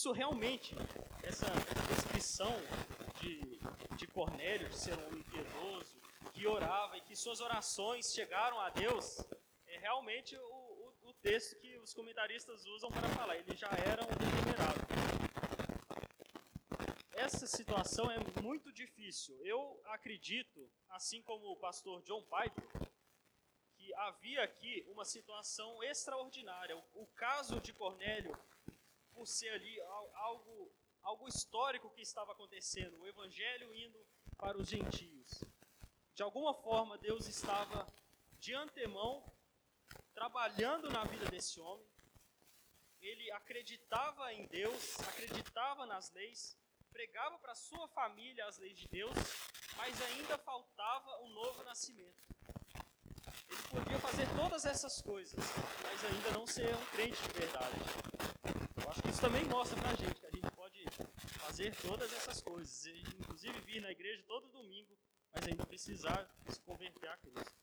[0.00, 0.74] Isso realmente
[1.22, 1.44] essa
[1.94, 2.50] descrição
[3.20, 3.60] de,
[3.98, 6.00] de Cornélio, de ser um homem piedoso,
[6.32, 9.18] que orava e que suas orações chegaram a Deus,
[9.66, 13.36] é realmente o, o, o texto que os comentaristas usam para falar.
[13.36, 14.80] Ele já era um degenerado.
[17.12, 19.38] Essa situação é muito difícil.
[19.44, 22.88] Eu acredito, assim como o pastor John Piper,
[23.76, 26.74] que havia aqui uma situação extraordinária.
[26.74, 28.34] O, o caso de Cornélio,
[29.20, 29.78] por ser ali
[30.20, 33.98] algo algo histórico que estava acontecendo, o evangelho indo
[34.36, 35.30] para os gentios.
[36.14, 37.86] De alguma forma, Deus estava
[38.38, 39.24] de antemão
[40.14, 41.86] trabalhando na vida desse homem.
[43.00, 46.56] Ele acreditava em Deus, acreditava nas leis,
[46.92, 49.14] pregava para sua família as leis de Deus,
[49.76, 52.22] mas ainda faltava um novo nascimento.
[53.48, 55.40] Ele podia fazer todas essas coisas,
[55.82, 58.39] mas ainda não ser um crente de verdade.
[59.08, 60.50] Isso também mostra para a gente que a gente
[61.60, 62.86] fazer todas essas coisas,
[63.18, 64.96] inclusive vir na igreja todo domingo,
[65.32, 67.54] mas ainda precisar se converter a Cristo.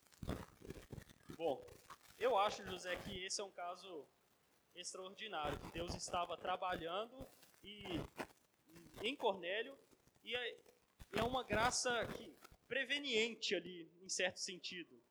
[1.36, 1.66] Bom,
[2.20, 4.08] eu acho, José, que esse é um caso
[4.76, 7.28] extraordinário, que Deus estava trabalhando
[7.64, 8.00] e
[9.02, 9.78] em Cornélio
[10.24, 15.02] e é uma graça que, preveniente ali, em certo sentido.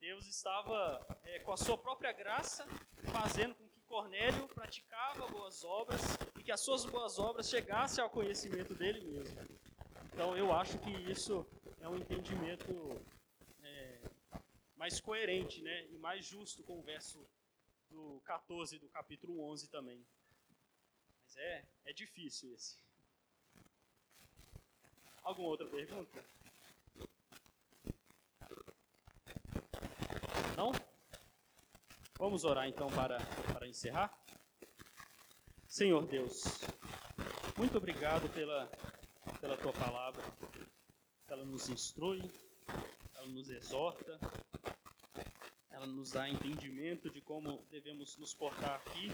[0.00, 2.66] Deus estava é, com a sua própria graça
[3.12, 3.54] fazendo
[3.92, 6.00] Cornélio praticava boas obras
[6.38, 9.38] e que as suas boas obras chegassem ao conhecimento dele mesmo.
[10.06, 11.46] Então eu acho que isso
[11.78, 12.72] é um entendimento
[13.62, 14.00] é,
[14.76, 17.22] mais coerente né, e mais justo com o verso
[17.90, 20.02] do 14 do capítulo 11 também.
[21.20, 22.78] Mas é, é difícil esse.
[25.22, 26.24] Alguma outra pergunta?
[30.56, 30.91] Não?
[32.22, 33.18] Vamos orar então para,
[33.52, 34.16] para encerrar?
[35.66, 36.44] Senhor Deus,
[37.58, 38.70] muito obrigado pela,
[39.40, 40.22] pela tua palavra.
[41.26, 42.22] Ela nos instrui,
[43.16, 44.20] ela nos exorta,
[45.68, 49.10] ela nos dá entendimento de como devemos nos portar aqui.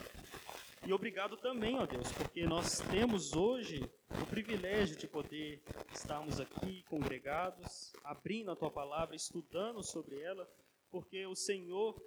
[0.86, 3.80] E obrigado também, ó Deus, porque nós temos hoje
[4.22, 5.62] o privilégio de poder
[5.94, 10.46] estarmos aqui congregados, abrindo a tua palavra, estudando sobre ela,
[10.90, 11.98] porque o Senhor,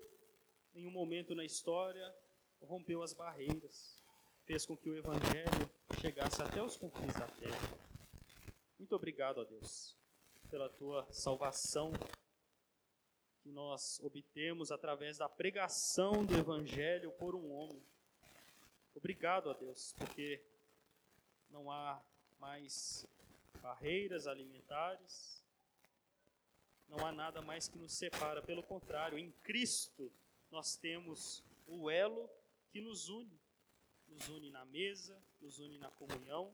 [0.74, 2.14] em um momento na história,
[2.62, 4.02] rompeu as barreiras,
[4.46, 5.70] fez com que o Evangelho
[6.00, 7.78] chegasse até os confins da terra.
[8.78, 9.96] Muito obrigado, ó Deus,
[10.50, 11.92] pela tua salvação
[13.42, 17.84] que nós obtemos através da pregação do Evangelho por um homem.
[18.96, 20.42] Obrigado a Deus, porque
[21.50, 22.02] não há
[22.40, 23.06] mais
[23.62, 25.44] barreiras alimentares,
[26.88, 28.42] não há nada mais que nos separa.
[28.42, 30.12] Pelo contrário, em Cristo
[30.52, 32.30] nós temos o elo
[32.70, 33.40] que nos une.
[34.08, 36.54] Nos une na mesa, nos une na comunhão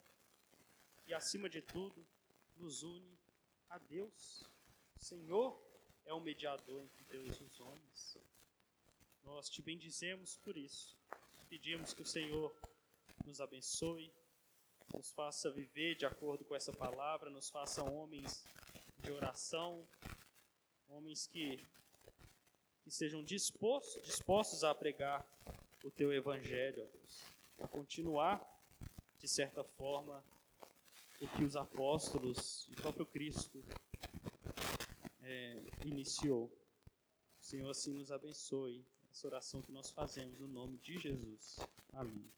[1.07, 2.05] e, acima de tudo,
[2.55, 3.17] nos une
[3.69, 4.43] a Deus.
[4.99, 5.59] Senhor
[6.05, 8.17] é o mediador entre Deus e os homens.
[9.23, 10.95] Nós te bendizemos por isso.
[11.49, 12.55] Pedimos que o Senhor
[13.25, 14.13] nos abençoe,
[14.93, 18.45] nos faça viver de acordo com essa palavra, nos faça homens
[18.99, 19.87] de oração,
[20.87, 21.65] homens que,
[22.87, 25.27] que sejam dispostos, dispostos a pregar
[25.83, 27.21] o teu evangelho, ó Deus,
[27.59, 28.41] a continuar,
[29.19, 30.23] de certa forma,
[31.19, 33.61] o que os apóstolos e o próprio Cristo
[35.21, 36.45] é, iniciou.
[36.45, 38.85] O Senhor assim nos abençoe.
[39.11, 41.59] Essa oração que nós fazemos no nome de Jesus.
[41.91, 42.31] Amém.